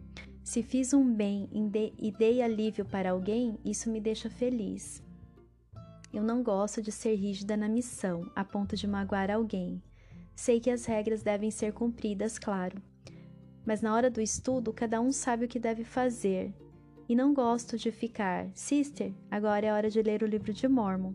Se 0.42 0.62
fiz 0.62 0.92
um 0.92 1.10
bem 1.14 1.48
e 1.98 2.10
dei 2.10 2.42
alívio 2.42 2.84
para 2.84 3.12
alguém, 3.12 3.58
isso 3.64 3.90
me 3.90 4.00
deixa 4.00 4.28
feliz. 4.28 5.02
Eu 6.12 6.22
não 6.22 6.42
gosto 6.42 6.82
de 6.82 6.92
ser 6.92 7.14
rígida 7.14 7.56
na 7.56 7.68
missão, 7.68 8.30
a 8.36 8.44
ponto 8.44 8.76
de 8.76 8.86
magoar 8.86 9.30
alguém. 9.30 9.82
Sei 10.34 10.60
que 10.60 10.70
as 10.70 10.84
regras 10.84 11.22
devem 11.22 11.50
ser 11.50 11.72
cumpridas, 11.72 12.38
claro. 12.38 12.80
Mas 13.64 13.80
na 13.80 13.94
hora 13.94 14.10
do 14.10 14.20
estudo, 14.20 14.72
cada 14.72 15.00
um 15.00 15.10
sabe 15.10 15.46
o 15.46 15.48
que 15.48 15.58
deve 15.58 15.82
fazer. 15.82 16.52
E 17.08 17.14
não 17.14 17.32
gosto 17.32 17.78
de 17.78 17.90
ficar, 17.90 18.48
sister, 18.54 19.12
agora 19.30 19.66
é 19.66 19.72
hora 19.72 19.90
de 19.90 20.02
ler 20.02 20.22
o 20.22 20.26
livro 20.26 20.52
de 20.52 20.68
Mormon. 20.68 21.14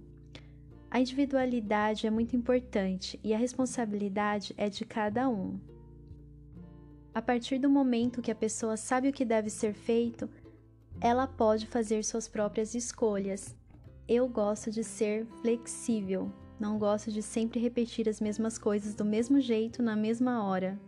A 0.91 0.99
individualidade 0.99 2.07
é 2.07 2.09
muito 2.09 2.35
importante 2.35 3.19
e 3.23 3.33
a 3.33 3.37
responsabilidade 3.37 4.53
é 4.57 4.69
de 4.69 4.83
cada 4.85 5.29
um. 5.29 5.59
A 7.13 7.21
partir 7.21 7.59
do 7.59 7.69
momento 7.69 8.21
que 8.21 8.31
a 8.31 8.35
pessoa 8.35 8.75
sabe 8.75 9.09
o 9.09 9.13
que 9.13 9.23
deve 9.23 9.49
ser 9.49 9.73
feito, 9.73 10.27
ela 10.99 11.27
pode 11.27 11.67
fazer 11.67 12.03
suas 12.03 12.27
próprias 12.27 12.73
escolhas. 12.73 13.55
Eu 14.07 14.27
gosto 14.27 14.71
de 14.71 14.83
ser 14.83 15.27
flexível, 15.41 16.31
não 16.59 16.79
gosto 16.79 17.11
de 17.11 17.21
sempre 17.21 17.59
repetir 17.59 18.09
as 18.09 18.19
mesmas 18.19 18.57
coisas 18.57 18.95
do 18.95 19.05
mesmo 19.05 19.39
jeito 19.39 19.83
na 19.83 19.95
mesma 19.95 20.43
hora. 20.43 20.79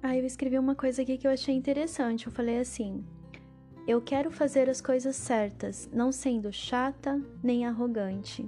Aí 0.00 0.20
eu 0.20 0.24
escrevi 0.24 0.58
uma 0.58 0.76
coisa 0.76 1.02
aqui 1.02 1.18
que 1.18 1.26
eu 1.26 1.30
achei 1.32 1.54
interessante. 1.54 2.26
Eu 2.26 2.32
falei 2.32 2.58
assim: 2.60 3.04
eu 3.88 4.02
quero 4.02 4.30
fazer 4.30 4.68
as 4.68 4.82
coisas 4.82 5.16
certas, 5.16 5.88
não 5.90 6.12
sendo 6.12 6.52
chata 6.52 7.18
nem 7.42 7.64
arrogante. 7.64 8.46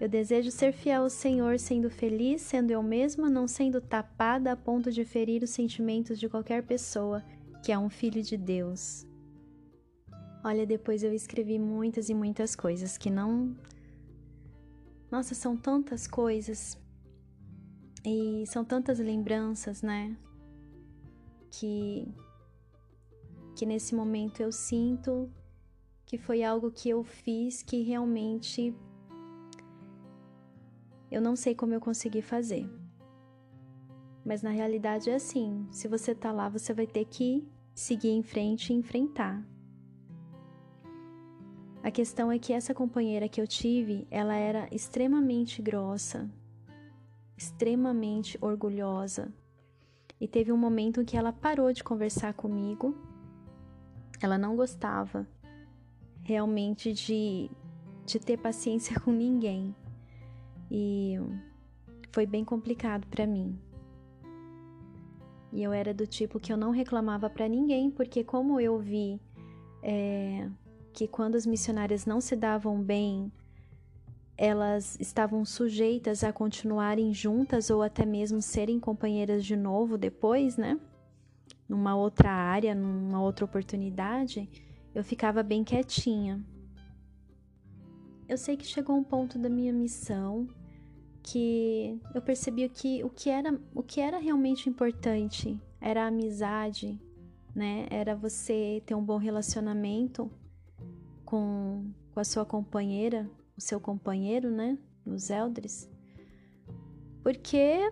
Eu 0.00 0.08
desejo 0.08 0.52
ser 0.52 0.72
fiel 0.72 1.02
ao 1.02 1.10
Senhor, 1.10 1.58
sendo 1.58 1.90
feliz, 1.90 2.40
sendo 2.42 2.70
eu 2.70 2.80
mesma, 2.80 3.28
não 3.28 3.48
sendo 3.48 3.80
tapada 3.80 4.52
a 4.52 4.56
ponto 4.56 4.92
de 4.92 5.04
ferir 5.04 5.42
os 5.42 5.50
sentimentos 5.50 6.16
de 6.20 6.28
qualquer 6.28 6.62
pessoa 6.62 7.24
que 7.60 7.72
é 7.72 7.78
um 7.78 7.90
filho 7.90 8.22
de 8.22 8.36
Deus. 8.36 9.04
Olha, 10.44 10.64
depois 10.64 11.02
eu 11.02 11.12
escrevi 11.12 11.58
muitas 11.58 12.08
e 12.08 12.14
muitas 12.14 12.54
coisas 12.54 12.96
que 12.96 13.10
não. 13.10 13.56
Nossa, 15.10 15.34
são 15.34 15.56
tantas 15.56 16.06
coisas. 16.06 16.78
E 18.04 18.44
são 18.46 18.64
tantas 18.64 19.00
lembranças, 19.00 19.82
né? 19.82 20.16
Que 21.50 22.06
que 23.54 23.64
nesse 23.64 23.94
momento 23.94 24.40
eu 24.40 24.50
sinto 24.50 25.30
que 26.04 26.18
foi 26.18 26.42
algo 26.42 26.70
que 26.70 26.88
eu 26.88 27.02
fiz 27.02 27.62
que 27.62 27.82
realmente 27.82 28.74
eu 31.10 31.20
não 31.20 31.36
sei 31.36 31.54
como 31.54 31.72
eu 31.72 31.80
consegui 31.80 32.20
fazer. 32.20 32.68
Mas 34.24 34.42
na 34.42 34.50
realidade 34.50 35.10
é 35.10 35.14
assim: 35.14 35.66
se 35.70 35.86
você 35.86 36.14
tá 36.14 36.32
lá, 36.32 36.48
você 36.48 36.72
vai 36.72 36.86
ter 36.86 37.04
que 37.04 37.46
seguir 37.74 38.10
em 38.10 38.22
frente 38.22 38.72
e 38.72 38.76
enfrentar. 38.76 39.44
A 41.82 41.90
questão 41.90 42.32
é 42.32 42.38
que 42.38 42.52
essa 42.52 42.72
companheira 42.72 43.28
que 43.28 43.40
eu 43.40 43.46
tive, 43.46 44.08
ela 44.10 44.34
era 44.34 44.66
extremamente 44.72 45.60
grossa, 45.60 46.30
extremamente 47.36 48.38
orgulhosa. 48.40 49.32
E 50.18 50.26
teve 50.26 50.50
um 50.50 50.56
momento 50.56 51.02
em 51.02 51.04
que 51.04 51.16
ela 51.16 51.32
parou 51.32 51.70
de 51.72 51.84
conversar 51.84 52.32
comigo 52.32 52.96
ela 54.20 54.38
não 54.38 54.56
gostava 54.56 55.26
realmente 56.22 56.92
de, 56.92 57.50
de 58.04 58.18
ter 58.18 58.38
paciência 58.38 58.98
com 59.00 59.12
ninguém. 59.12 59.74
E 60.70 61.18
foi 62.10 62.26
bem 62.26 62.44
complicado 62.44 63.06
para 63.08 63.26
mim. 63.26 63.58
E 65.52 65.62
eu 65.62 65.72
era 65.72 65.94
do 65.94 66.06
tipo 66.06 66.40
que 66.40 66.52
eu 66.52 66.56
não 66.56 66.70
reclamava 66.70 67.30
para 67.30 67.46
ninguém, 67.46 67.90
porque 67.90 68.24
como 68.24 68.58
eu 68.60 68.78
vi 68.78 69.20
é, 69.82 70.48
que 70.92 71.06
quando 71.06 71.36
as 71.36 71.46
missionárias 71.46 72.06
não 72.06 72.20
se 72.20 72.34
davam 72.34 72.82
bem, 72.82 73.30
elas 74.36 74.98
estavam 74.98 75.44
sujeitas 75.44 76.24
a 76.24 76.32
continuarem 76.32 77.14
juntas 77.14 77.70
ou 77.70 77.82
até 77.82 78.04
mesmo 78.04 78.42
serem 78.42 78.80
companheiras 78.80 79.44
de 79.44 79.54
novo 79.54 79.96
depois, 79.96 80.56
né? 80.56 80.78
Numa 81.68 81.96
outra 81.96 82.30
área, 82.30 82.74
numa 82.74 83.20
outra 83.20 83.44
oportunidade, 83.44 84.48
eu 84.94 85.02
ficava 85.02 85.42
bem 85.42 85.64
quietinha. 85.64 86.44
Eu 88.28 88.38
sei 88.38 88.56
que 88.56 88.64
chegou 88.64 88.96
um 88.96 89.04
ponto 89.04 89.38
da 89.38 89.48
minha 89.48 89.72
missão 89.72 90.46
que 91.22 91.98
eu 92.14 92.20
percebi 92.20 92.68
que 92.68 93.02
o 93.02 93.08
que 93.08 93.30
era, 93.30 93.58
o 93.74 93.82
que 93.82 94.00
era 94.00 94.18
realmente 94.18 94.68
importante 94.68 95.58
era 95.80 96.04
a 96.04 96.08
amizade, 96.08 97.00
né? 97.54 97.86
Era 97.90 98.14
você 98.14 98.82
ter 98.84 98.94
um 98.94 99.02
bom 99.02 99.16
relacionamento 99.16 100.30
com, 101.24 101.90
com 102.12 102.20
a 102.20 102.24
sua 102.24 102.44
companheira, 102.44 103.28
o 103.56 103.60
seu 103.60 103.80
companheiro, 103.80 104.50
né? 104.50 104.78
Nos 105.04 105.30
Eldres. 105.30 105.90
Porque 107.22 107.90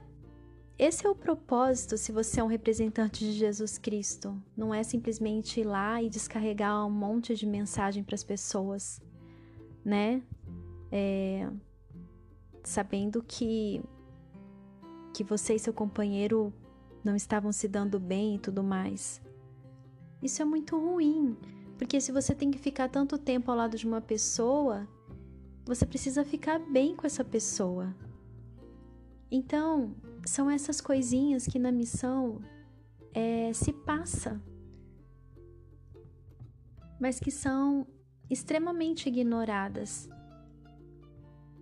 esse 0.78 1.06
é 1.06 1.10
o 1.10 1.14
propósito 1.14 1.96
se 1.96 2.10
você 2.12 2.40
é 2.40 2.44
um 2.44 2.48
representante 2.48 3.24
de 3.24 3.32
Jesus 3.32 3.78
Cristo. 3.78 4.40
Não 4.56 4.74
é 4.74 4.82
simplesmente 4.82 5.60
ir 5.60 5.64
lá 5.64 6.02
e 6.02 6.08
descarregar 6.08 6.86
um 6.86 6.90
monte 6.90 7.34
de 7.34 7.46
mensagem 7.46 8.02
para 8.02 8.14
as 8.14 8.24
pessoas, 8.24 9.00
né? 9.84 10.22
É, 10.90 11.48
sabendo 12.64 13.22
que 13.22 13.82
que 15.14 15.22
você 15.22 15.54
e 15.54 15.58
seu 15.58 15.74
companheiro 15.74 16.52
não 17.04 17.14
estavam 17.14 17.52
se 17.52 17.68
dando 17.68 18.00
bem 18.00 18.36
e 18.36 18.38
tudo 18.38 18.62
mais. 18.62 19.20
Isso 20.22 20.40
é 20.40 20.44
muito 20.44 20.78
ruim, 20.78 21.36
porque 21.76 22.00
se 22.00 22.10
você 22.12 22.34
tem 22.34 22.50
que 22.50 22.58
ficar 22.58 22.88
tanto 22.88 23.18
tempo 23.18 23.50
ao 23.50 23.56
lado 23.56 23.76
de 23.76 23.86
uma 23.86 24.00
pessoa, 24.00 24.88
você 25.64 25.84
precisa 25.84 26.24
ficar 26.24 26.58
bem 26.58 26.96
com 26.96 27.06
essa 27.06 27.24
pessoa. 27.24 27.94
Então, 29.30 29.94
são 30.24 30.50
essas 30.50 30.80
coisinhas 30.80 31.46
que 31.46 31.58
na 31.58 31.72
missão 31.72 32.40
é, 33.14 33.52
se 33.52 33.72
passa, 33.72 34.40
mas 37.00 37.18
que 37.18 37.30
são 37.30 37.86
extremamente 38.30 39.08
ignoradas. 39.08 40.08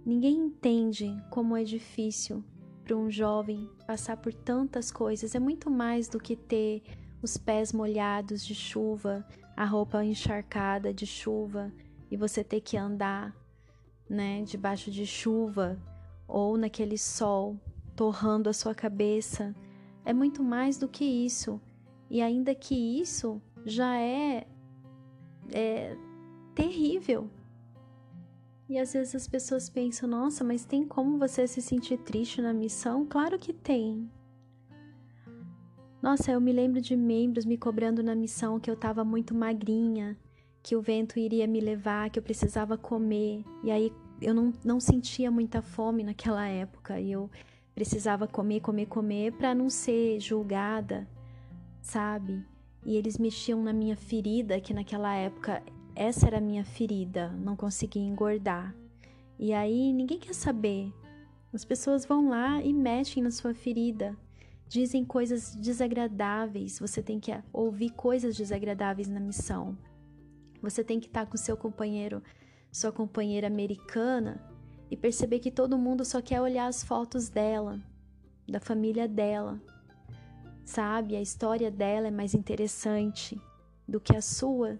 Ninguém 0.05 0.37
entende 0.37 1.15
como 1.31 1.57
é 1.57 1.65
difícil 1.65 2.45
para 2.85 2.97
um 2.97 3.11
jovem 3.11 3.71
passar 3.87 4.17
por 4.17 4.33
tantas 4.33 4.91
coisas. 4.91 5.35
É 5.35 5.39
muito 5.39 5.71
mais 5.71 6.09
do 6.09 6.19
que 6.19 6.37
ter 6.37 6.83
os 7.23 7.37
pés 7.37 7.73
molhados 7.73 8.45
de 8.45 8.55
chuva, 8.55 9.27
a 9.57 9.65
roupa 9.65 10.05
encharcada 10.05 10.93
de 10.93 11.07
chuva 11.07 11.73
e 12.11 12.17
você 12.17 12.43
ter 12.43 12.61
que 12.61 12.77
andar, 12.77 13.35
né, 14.09 14.43
debaixo 14.43 14.91
de 14.91 15.07
chuva 15.07 15.79
ou 16.27 16.57
naquele 16.57 16.97
sol 16.97 17.59
torrando 18.01 18.49
a 18.49 18.53
sua 18.55 18.75
cabeça. 18.75 19.55
É 20.07 20.15
muito 20.15 20.43
mais 20.43 20.79
do 20.79 20.89
que 20.89 21.05
isso. 21.05 21.61
E 22.09 22.23
ainda 22.23 22.55
que 22.55 22.75
isso 22.75 23.43
já 23.67 23.95
é, 24.01 24.47
é 25.53 25.95
terrível. 26.55 27.29
E 28.67 28.79
às 28.79 28.95
vezes 28.95 29.15
as 29.15 29.29
pessoas 29.29 29.69
pensam: 29.69 30.09
nossa, 30.09 30.43
mas 30.43 30.65
tem 30.65 30.83
como 30.83 31.19
você 31.19 31.47
se 31.47 31.61
sentir 31.61 31.99
triste 31.99 32.41
na 32.41 32.55
missão? 32.55 33.05
Claro 33.05 33.39
que 33.39 33.53
tem. 33.53 34.11
Nossa, 36.01 36.33
eu 36.33 36.41
me 36.41 36.55
lembro 36.55 36.81
de 36.81 36.97
membros 36.97 37.45
me 37.45 37.59
cobrando 37.59 38.03
na 38.03 38.15
missão 38.15 38.59
que 38.59 38.71
eu 38.71 38.75
estava 38.75 39.05
muito 39.05 39.35
magrinha, 39.35 40.17
que 40.63 40.75
o 40.75 40.81
vento 40.81 41.19
iria 41.19 41.47
me 41.47 41.61
levar, 41.61 42.09
que 42.09 42.19
eu 42.19 42.23
precisava 42.23 42.79
comer. 42.79 43.45
E 43.63 43.71
aí 43.71 43.93
eu 44.23 44.33
não, 44.33 44.55
não 44.65 44.81
sentia 44.81 45.31
muita 45.31 45.61
fome 45.61 46.03
naquela 46.03 46.49
época. 46.49 46.99
E 46.99 47.13
eu 47.13 47.29
precisava 47.75 48.27
comer, 48.27 48.61
comer, 48.61 48.87
comer 48.87 49.33
para 49.33 49.55
não 49.55 49.71
ser 49.71 50.21
julgada, 50.21 51.09
sabe? 51.81 52.45
E 52.85 52.97
eles 52.97 53.19
mexiam 53.19 53.63
na 53.63 53.73
minha 53.73 53.97
ferida, 53.97 54.61
que 54.61 54.75
naquela 54.75 55.15
época 55.15 55.63
essa 55.95 56.27
era 56.27 56.39
a 56.39 56.41
minha 56.41 56.65
ferida, 56.65 57.29
não 57.31 57.57
conseguia 57.57 58.03
engordar. 58.03 58.75
E 59.39 59.53
aí 59.53 59.93
ninguém 59.93 60.19
quer 60.19 60.35
saber. 60.35 60.93
As 61.53 61.65
pessoas 61.65 62.05
vão 62.05 62.29
lá 62.29 62.63
e 62.63 62.73
mexem 62.73 63.23
na 63.23 63.31
sua 63.31 63.53
ferida, 63.53 64.17
dizem 64.69 65.05
coisas 65.05 65.55
desagradáveis, 65.57 66.79
você 66.79 67.03
tem 67.03 67.19
que 67.19 67.33
ouvir 67.53 67.91
coisas 67.91 68.37
desagradáveis 68.37 69.09
na 69.09 69.19
missão. 69.19 69.77
Você 70.63 70.85
tem 70.85 71.01
que 71.01 71.07
estar 71.07 71.27
com 71.27 71.37
seu 71.37 71.57
companheiro, 71.57 72.23
sua 72.71 72.93
companheira 72.93 73.47
americana, 73.47 74.41
e 74.91 74.97
perceber 74.97 75.39
que 75.39 75.51
todo 75.51 75.79
mundo 75.79 76.05
só 76.05 76.21
quer 76.21 76.41
olhar 76.41 76.67
as 76.67 76.83
fotos 76.83 77.29
dela, 77.29 77.81
da 78.49 78.59
família 78.59 79.07
dela. 79.07 79.61
Sabe, 80.65 81.17
a 81.17 81.23
história 81.23 81.71
dela 81.71 82.09
é 82.09 82.11
mais 82.11 82.35
interessante 82.35 83.41
do 83.87 84.01
que 84.01 84.17
a 84.17 84.21
sua. 84.21 84.79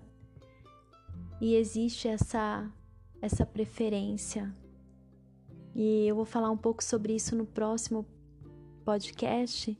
E 1.41 1.55
existe 1.55 2.09
essa 2.09 2.71
essa 3.23 3.45
preferência. 3.45 4.55
E 5.75 6.07
eu 6.07 6.17
vou 6.17 6.25
falar 6.25 6.51
um 6.51 6.57
pouco 6.57 6.83
sobre 6.83 7.15
isso 7.15 7.37
no 7.37 7.45
próximo 7.45 8.07
podcast, 8.85 9.79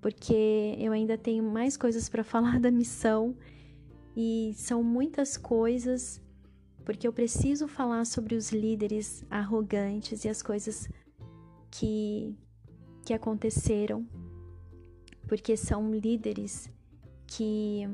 porque 0.00 0.76
eu 0.78 0.92
ainda 0.92 1.16
tenho 1.18 1.44
mais 1.44 1.76
coisas 1.76 2.08
para 2.08 2.24
falar 2.24 2.58
da 2.58 2.70
missão 2.70 3.36
e 4.16 4.52
são 4.54 4.82
muitas 4.82 5.36
coisas 5.36 6.20
porque 6.84 7.06
eu 7.06 7.12
preciso 7.12 7.68
falar 7.68 8.04
sobre 8.04 8.34
os 8.34 8.50
líderes 8.50 9.24
arrogantes 9.30 10.24
e 10.24 10.28
as 10.28 10.42
coisas 10.42 10.88
que, 11.70 12.34
que 13.04 13.12
aconteceram, 13.12 14.06
porque 15.28 15.56
são 15.56 15.94
líderes 15.94 16.70
que, 17.26 17.88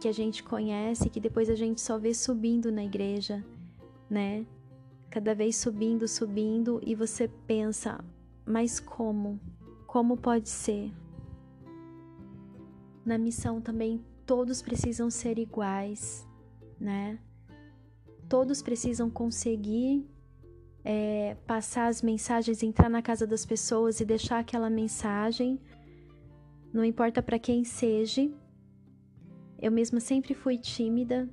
que 0.00 0.08
a 0.08 0.12
gente 0.12 0.42
conhece, 0.42 1.10
que 1.10 1.20
depois 1.20 1.50
a 1.50 1.54
gente 1.54 1.80
só 1.80 1.98
vê 1.98 2.14
subindo 2.14 2.70
na 2.70 2.84
igreja, 2.84 3.44
né? 4.08 4.46
Cada 5.10 5.34
vez 5.34 5.56
subindo, 5.56 6.06
subindo, 6.06 6.80
e 6.86 6.94
você 6.94 7.26
pensa, 7.26 8.04
mas 8.46 8.78
como? 8.78 9.40
Como 9.86 10.16
pode 10.16 10.48
ser? 10.48 10.92
Na 13.04 13.18
missão 13.18 13.60
também 13.60 14.04
todos 14.24 14.62
precisam 14.62 15.10
ser 15.10 15.36
iguais, 15.38 16.24
né? 16.78 17.18
Todos 18.30 18.62
precisam 18.62 19.10
conseguir 19.10 20.08
é, 20.84 21.36
passar 21.48 21.88
as 21.88 22.00
mensagens, 22.00 22.62
entrar 22.62 22.88
na 22.88 23.02
casa 23.02 23.26
das 23.26 23.44
pessoas 23.44 23.98
e 23.98 24.04
deixar 24.04 24.38
aquela 24.38 24.70
mensagem, 24.70 25.60
não 26.72 26.84
importa 26.84 27.20
para 27.20 27.40
quem 27.40 27.64
seja. 27.64 28.30
Eu 29.58 29.72
mesma 29.72 29.98
sempre 29.98 30.32
fui 30.32 30.56
tímida 30.56 31.28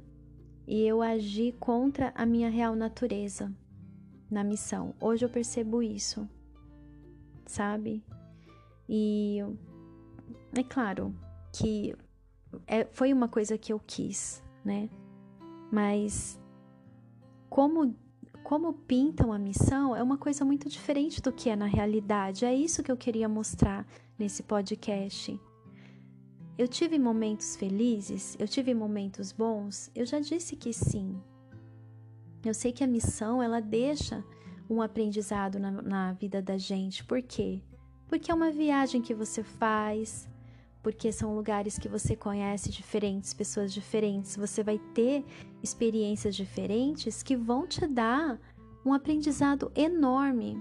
e 0.66 0.82
eu 0.88 1.00
agi 1.00 1.52
contra 1.60 2.12
a 2.16 2.26
minha 2.26 2.50
real 2.50 2.76
natureza 2.76 3.56
na 4.28 4.44
missão. 4.44 4.96
Hoje 5.00 5.24
eu 5.24 5.30
percebo 5.30 5.84
isso, 5.84 6.28
sabe? 7.46 8.04
E 8.90 9.38
é 10.52 10.64
claro 10.64 11.16
que 11.54 11.96
é, 12.66 12.86
foi 12.86 13.14
uma 13.14 13.28
coisa 13.28 13.56
que 13.56 13.72
eu 13.72 13.80
quis, 13.80 14.44
né? 14.66 14.90
Mas 15.72 16.40
como 17.58 17.96
como 18.44 18.72
pintam 18.72 19.34
a 19.34 19.40
missão 19.40 19.96
é 19.96 20.04
uma 20.04 20.16
coisa 20.16 20.46
muito 20.46 20.70
diferente 20.70 21.20
do 21.20 21.34
que 21.34 21.50
é 21.50 21.56
na 21.56 21.66
realidade. 21.66 22.46
É 22.46 22.54
isso 22.54 22.84
que 22.84 22.92
eu 22.92 22.96
queria 22.96 23.28
mostrar 23.28 23.84
nesse 24.18 24.44
podcast. 24.44 25.42
Eu 26.56 26.68
tive 26.68 27.00
momentos 27.00 27.56
felizes, 27.56 28.38
eu 28.40 28.48
tive 28.48 28.76
momentos 28.76 29.32
bons, 29.32 29.90
eu 29.96 30.06
já 30.06 30.20
disse 30.20 30.56
que 30.56 30.72
sim. 30.72 31.20
Eu 32.46 32.54
sei 32.54 32.72
que 32.72 32.84
a 32.84 32.88
missão 32.88 33.42
ela 33.42 33.60
deixa 33.60 34.24
um 34.70 34.80
aprendizado 34.80 35.58
na, 35.58 35.72
na 35.72 36.14
vida 36.14 36.44
da 36.44 36.60
gente. 36.60 37.04
Por 37.04 37.24
quê? 37.24 37.64
Porque 38.08 38.30
é 38.30 38.36
uma 38.36 38.52
viagem 38.52 39.02
que 39.02 39.16
você 39.16 39.42
faz, 39.42 40.30
porque 40.88 41.12
são 41.12 41.36
lugares 41.36 41.78
que 41.78 41.90
você 41.90 42.16
conhece 42.16 42.72
diferentes, 42.72 43.34
pessoas 43.34 43.74
diferentes, 43.74 44.38
você 44.38 44.64
vai 44.64 44.80
ter 44.94 45.26
experiências 45.62 46.34
diferentes 46.34 47.22
que 47.22 47.36
vão 47.36 47.68
te 47.68 47.86
dar 47.86 48.40
um 48.86 48.94
aprendizado 48.94 49.70
enorme, 49.76 50.58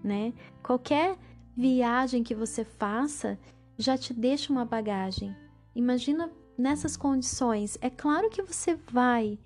né? 0.00 0.32
Qualquer 0.62 1.18
viagem 1.56 2.22
que 2.22 2.36
você 2.36 2.64
faça 2.64 3.36
já 3.76 3.98
te 3.98 4.14
deixa 4.14 4.52
uma 4.52 4.64
bagagem. 4.64 5.34
Imagina 5.74 6.30
nessas 6.56 6.96
condições, 6.96 7.76
é 7.80 7.90
claro 7.90 8.30
que 8.30 8.42
você 8.42 8.76
vai 8.92 9.36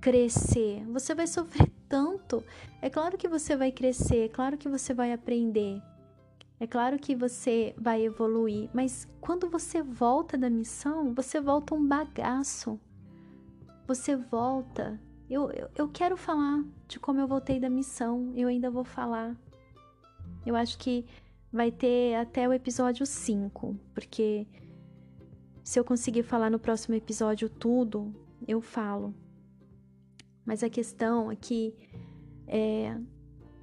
crescer, 0.00 0.84
você 0.92 1.12
vai 1.12 1.26
sofrer 1.26 1.68
tanto, 1.90 2.44
é 2.80 2.88
claro 2.88 3.18
que 3.18 3.26
você 3.26 3.56
vai 3.56 3.72
crescer, 3.72 4.26
é 4.26 4.28
claro 4.28 4.56
que 4.56 4.68
você 4.68 4.94
vai 4.94 5.12
aprender. 5.12 5.82
É 6.62 6.66
claro 6.68 6.96
que 6.96 7.16
você 7.16 7.74
vai 7.76 8.02
evoluir, 8.02 8.70
mas 8.72 9.08
quando 9.20 9.50
você 9.50 9.82
volta 9.82 10.38
da 10.38 10.48
missão, 10.48 11.12
você 11.12 11.40
volta 11.40 11.74
um 11.74 11.84
bagaço. 11.84 12.78
Você 13.84 14.14
volta. 14.14 14.96
Eu, 15.28 15.50
eu, 15.50 15.68
eu 15.74 15.88
quero 15.88 16.16
falar 16.16 16.64
de 16.86 17.00
como 17.00 17.18
eu 17.18 17.26
voltei 17.26 17.58
da 17.58 17.68
missão, 17.68 18.32
eu 18.36 18.46
ainda 18.46 18.70
vou 18.70 18.84
falar. 18.84 19.36
Eu 20.46 20.54
acho 20.54 20.78
que 20.78 21.04
vai 21.52 21.72
ter 21.72 22.14
até 22.14 22.48
o 22.48 22.52
episódio 22.52 23.04
5, 23.04 23.76
porque 23.92 24.46
se 25.64 25.80
eu 25.80 25.84
conseguir 25.84 26.22
falar 26.22 26.48
no 26.48 26.60
próximo 26.60 26.94
episódio 26.94 27.48
tudo, 27.48 28.14
eu 28.46 28.60
falo. 28.60 29.12
Mas 30.46 30.62
a 30.62 30.70
questão 30.70 31.28
é 31.28 31.34
que 31.34 31.74
é, 32.46 32.96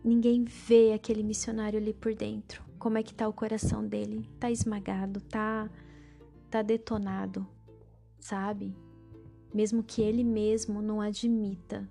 ninguém 0.04 0.44
vê 0.44 0.92
aquele 0.92 1.24
missionário 1.24 1.80
ali 1.80 1.94
por 1.94 2.14
dentro 2.14 2.68
como 2.80 2.98
é 2.98 3.04
que 3.04 3.14
tá 3.14 3.28
o 3.28 3.34
coração 3.34 3.86
dele? 3.86 4.28
Tá 4.40 4.50
esmagado, 4.50 5.20
tá 5.22 5.70
tá 6.50 6.62
detonado, 6.62 7.46
sabe? 8.20 8.76
Mesmo 9.54 9.84
que 9.84 10.02
ele 10.02 10.24
mesmo 10.24 10.82
não 10.82 11.02
admita, 11.02 11.88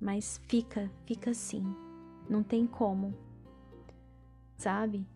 mas 0.00 0.40
fica, 0.46 0.90
fica 1.04 1.30
assim. 1.30 1.64
Não 2.28 2.42
tem 2.42 2.66
como. 2.66 3.14
Sabe? 4.56 5.06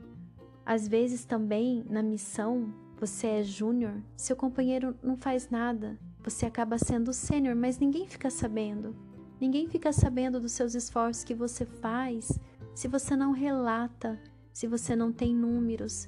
Às 0.64 0.86
vezes 0.86 1.24
também 1.24 1.84
na 1.88 2.02
missão 2.02 2.72
você 2.98 3.26
é 3.28 3.42
júnior, 3.42 4.02
seu 4.14 4.36
companheiro 4.36 4.94
não 5.02 5.16
faz 5.16 5.48
nada, 5.48 5.98
você 6.22 6.44
acaba 6.44 6.76
sendo 6.76 7.14
sênior, 7.14 7.56
mas 7.56 7.78
ninguém 7.78 8.06
fica 8.06 8.30
sabendo. 8.30 8.94
Ninguém 9.40 9.66
fica 9.68 9.90
sabendo 9.90 10.38
dos 10.38 10.52
seus 10.52 10.74
esforços 10.74 11.24
que 11.24 11.34
você 11.34 11.64
faz 11.64 12.38
se 12.74 12.86
você 12.88 13.16
não 13.16 13.32
relata 13.32 14.20
se 14.60 14.66
você 14.66 14.94
não 14.94 15.10
tem 15.10 15.34
números. 15.34 16.06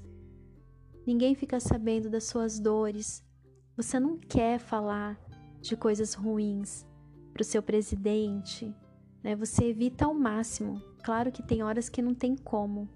Ninguém 1.06 1.34
fica 1.34 1.58
sabendo 1.58 2.10
das 2.10 2.24
suas 2.24 2.60
dores. 2.60 3.24
Você 3.78 3.98
não 3.98 4.18
quer 4.18 4.58
falar 4.58 5.18
de 5.62 5.74
coisas 5.74 6.12
ruins 6.12 6.84
para 7.32 7.40
o 7.40 7.44
seu 7.46 7.62
presidente, 7.62 8.70
né? 9.24 9.34
Você 9.36 9.64
evita 9.64 10.04
ao 10.04 10.12
máximo. 10.12 10.82
Claro 11.02 11.32
que 11.32 11.42
tem 11.42 11.62
horas 11.62 11.88
que 11.88 12.02
não 12.02 12.14
tem 12.14 12.36
como, 12.36 12.90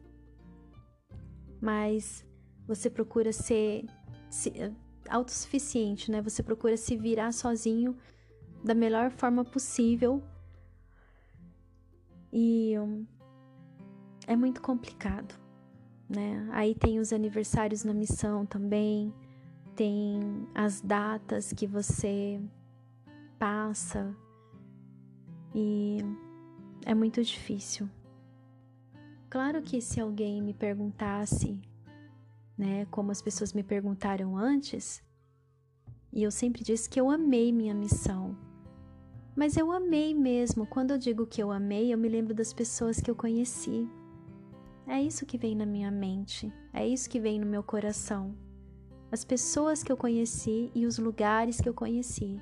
mas 1.59 2.23
você 2.67 2.91
procura 2.91 3.33
ser, 3.33 3.87
ser 4.29 4.75
autossuficiente, 5.09 6.11
né? 6.11 6.21
Você 6.21 6.43
procura 6.43 6.77
se 6.77 6.99
virar 6.99 7.33
sozinho 7.33 7.97
da 8.63 8.75
melhor 8.75 9.11
forma 9.11 9.43
possível. 9.43 10.23
E 12.31 12.75
é 14.27 14.37
muito 14.37 14.61
complicado, 14.61 15.46
né? 16.09 16.49
Aí 16.53 16.75
tem 16.75 16.99
os 16.99 17.13
aniversários 17.13 17.85
na 17.85 17.93
missão 17.93 18.47
também, 18.47 19.13
tem 19.75 20.21
as 20.55 20.81
datas 20.81 21.53
que 21.53 21.67
você 21.67 22.41
passa 23.39 24.15
e 25.55 25.99
é 26.85 26.95
muito 26.95 27.23
difícil. 27.23 27.89
Claro 29.29 29.61
que 29.63 29.81
se 29.81 30.01
alguém 30.01 30.41
me 30.41 30.55
perguntasse, 30.55 31.61
né, 32.57 32.87
como 32.87 33.11
as 33.11 33.21
pessoas 33.21 33.53
me 33.53 33.63
perguntaram 33.63 34.37
antes, 34.37 35.03
e 36.13 36.23
eu 36.23 36.31
sempre 36.31 36.65
disse 36.65 36.89
que 36.89 36.99
eu 36.99 37.11
amei 37.11 37.53
minha 37.53 37.75
missão. 37.75 38.35
Mas 39.35 39.55
eu 39.59 39.71
amei 39.71 40.15
mesmo. 40.15 40.67
Quando 40.67 40.93
eu 40.93 40.99
digo 40.99 41.27
que 41.27 41.43
eu 41.43 41.53
amei, 41.53 41.93
eu 41.93 41.99
me 41.99 42.09
lembro 42.09 42.33
das 42.33 42.55
pessoas 42.55 42.99
que 42.99 43.11
eu 43.11 43.15
conheci, 43.15 43.87
é 44.89 45.03
isso 45.03 45.27
que 45.27 45.37
vem 45.37 45.55
na 45.57 45.67
minha 45.67 45.91
mente, 45.91 46.53
é 46.73 46.87
isso 46.87 47.11
que 47.11 47.19
vem 47.19 47.41
no 47.41 47.47
meu 47.47 47.63
coração. 47.63 48.37
As 49.11 49.25
pessoas 49.25 49.83
que 49.83 49.91
eu 49.91 49.97
conheci 49.97 50.71
e 50.75 50.87
os 50.87 50.99
lugares 50.99 51.61
que 51.61 51.69
eu 51.69 51.75
conheci. 51.75 52.41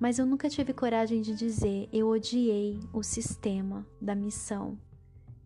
Mas 0.00 0.18
eu 0.18 0.24
nunca 0.24 0.48
tive 0.48 0.72
coragem 0.72 1.20
de 1.20 1.34
dizer 1.34 1.88
eu 1.92 2.08
odiei 2.08 2.80
o 2.92 3.02
sistema 3.02 3.86
da 4.00 4.14
missão. 4.14 4.78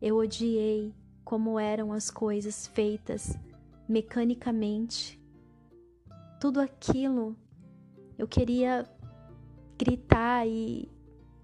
Eu 0.01 0.17
odiei 0.17 0.95
como 1.25 1.59
eram 1.59 1.93
as 1.93 2.11
coisas 2.11 2.67
feitas 2.69 3.37
mecanicamente. 3.89 5.21
Tudo 6.41 6.61
aquilo 6.61 7.37
eu 8.17 8.29
queria 8.29 8.87
gritar 9.79 10.47
e, 10.47 10.89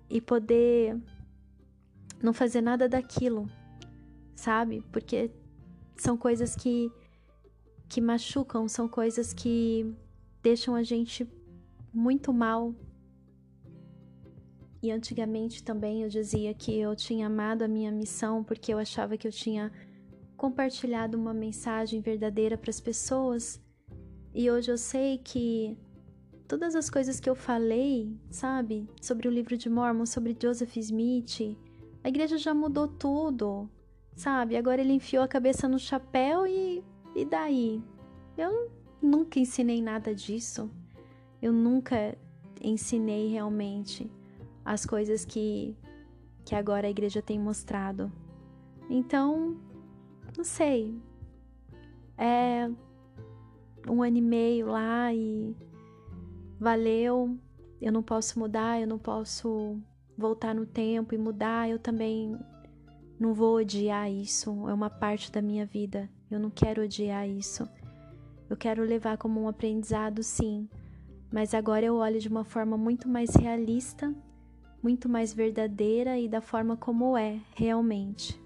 e 0.08 0.20
poder 0.20 1.00
não 2.22 2.32
fazer 2.32 2.60
nada 2.60 2.88
daquilo 2.88 3.50
sabe? 4.38 4.84
Porque 4.92 5.30
são 5.96 6.16
coisas 6.16 6.54
que 6.54 6.90
que 7.88 8.00
machucam, 8.02 8.68
são 8.68 8.86
coisas 8.86 9.32
que 9.32 9.94
deixam 10.42 10.74
a 10.74 10.82
gente 10.82 11.26
muito 11.92 12.32
mal. 12.32 12.74
E 14.82 14.90
antigamente 14.90 15.64
também 15.64 16.02
eu 16.02 16.08
dizia 16.08 16.52
que 16.54 16.78
eu 16.78 16.94
tinha 16.94 17.26
amado 17.26 17.62
a 17.62 17.68
minha 17.68 17.90
missão 17.90 18.44
porque 18.44 18.72
eu 18.72 18.78
achava 18.78 19.16
que 19.16 19.26
eu 19.26 19.32
tinha 19.32 19.72
compartilhado 20.36 21.16
uma 21.16 21.32
mensagem 21.32 22.00
verdadeira 22.00 22.56
para 22.58 22.70
as 22.70 22.78
pessoas. 22.78 23.60
E 24.34 24.50
hoje 24.50 24.70
eu 24.70 24.78
sei 24.78 25.18
que 25.18 25.76
todas 26.46 26.76
as 26.76 26.88
coisas 26.90 27.18
que 27.18 27.28
eu 27.28 27.34
falei, 27.34 28.14
sabe, 28.30 28.86
sobre 29.00 29.26
o 29.26 29.32
livro 29.32 29.56
de 29.56 29.68
Mormon, 29.70 30.06
sobre 30.06 30.36
Joseph 30.40 30.76
Smith, 30.76 31.56
a 32.04 32.08
igreja 32.08 32.36
já 32.36 32.52
mudou 32.54 32.86
tudo 32.86 33.68
sabe? 34.18 34.56
Agora 34.56 34.80
ele 34.80 34.92
enfiou 34.92 35.22
a 35.22 35.28
cabeça 35.28 35.68
no 35.68 35.78
chapéu 35.78 36.44
e, 36.44 36.82
e 37.14 37.24
daí? 37.24 37.80
Eu 38.36 38.70
nunca 39.00 39.38
ensinei 39.38 39.80
nada 39.80 40.12
disso. 40.12 40.68
Eu 41.40 41.52
nunca 41.52 42.18
ensinei 42.60 43.28
realmente 43.28 44.10
as 44.64 44.84
coisas 44.84 45.24
que, 45.24 45.76
que 46.44 46.54
agora 46.54 46.88
a 46.88 46.90
igreja 46.90 47.22
tem 47.22 47.38
mostrado. 47.38 48.10
Então, 48.90 49.56
não 50.36 50.42
sei. 50.44 51.00
É 52.16 52.68
um 53.88 54.02
ano 54.02 54.16
e 54.16 54.22
meio 54.22 54.66
lá 54.66 55.14
e 55.14 55.54
valeu. 56.58 57.38
Eu 57.80 57.92
não 57.92 58.02
posso 58.02 58.36
mudar, 58.36 58.80
eu 58.80 58.86
não 58.88 58.98
posso 58.98 59.80
voltar 60.16 60.56
no 60.56 60.66
tempo 60.66 61.14
e 61.14 61.18
mudar. 61.18 61.70
Eu 61.70 61.78
também 61.78 62.36
não 63.18 63.34
vou 63.34 63.56
odiar 63.56 64.10
isso. 64.10 64.50
É 64.68 64.74
uma 64.74 64.88
parte 64.90 65.30
da 65.32 65.42
minha 65.42 65.66
vida. 65.66 66.08
Eu 66.30 66.38
não 66.38 66.50
quero 66.50 66.84
odiar 66.84 67.28
isso. 67.28 67.68
Eu 68.48 68.56
quero 68.56 68.82
levar 68.82 69.18
como 69.18 69.42
um 69.42 69.48
aprendizado, 69.48 70.22
sim. 70.22 70.68
Mas 71.30 71.52
agora 71.52 71.84
eu 71.84 71.96
olho 71.96 72.20
de 72.20 72.28
uma 72.28 72.44
forma 72.44 72.78
muito 72.78 73.08
mais 73.08 73.34
realista, 73.34 74.14
muito 74.82 75.08
mais 75.08 75.32
verdadeira 75.32 76.18
e 76.18 76.28
da 76.28 76.40
forma 76.40 76.76
como 76.76 77.16
é 77.16 77.40
realmente. 77.54 78.40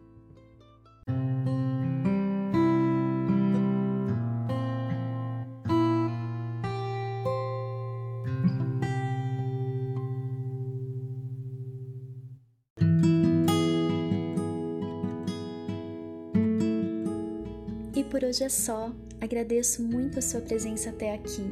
Hoje 18.32 18.44
é 18.44 18.48
só. 18.48 18.90
Agradeço 19.20 19.82
muito 19.82 20.18
a 20.18 20.22
sua 20.22 20.40
presença 20.40 20.88
até 20.88 21.14
aqui. 21.14 21.50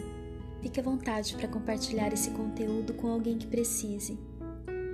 Fique 0.62 0.80
à 0.80 0.82
vontade 0.82 1.36
para 1.36 1.46
compartilhar 1.46 2.10
esse 2.10 2.30
conteúdo 2.30 2.94
com 2.94 3.08
alguém 3.08 3.36
que 3.36 3.46
precise. 3.46 4.18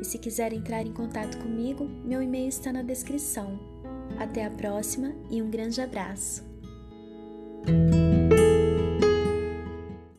E 0.00 0.04
se 0.04 0.18
quiser 0.18 0.52
entrar 0.52 0.84
em 0.84 0.92
contato 0.92 1.38
comigo, 1.38 1.88
meu 2.04 2.20
e-mail 2.20 2.48
está 2.48 2.72
na 2.72 2.82
descrição. 2.82 3.56
Até 4.18 4.44
a 4.44 4.50
próxima 4.50 5.14
e 5.30 5.40
um 5.40 5.48
grande 5.48 5.80
abraço! 5.80 6.44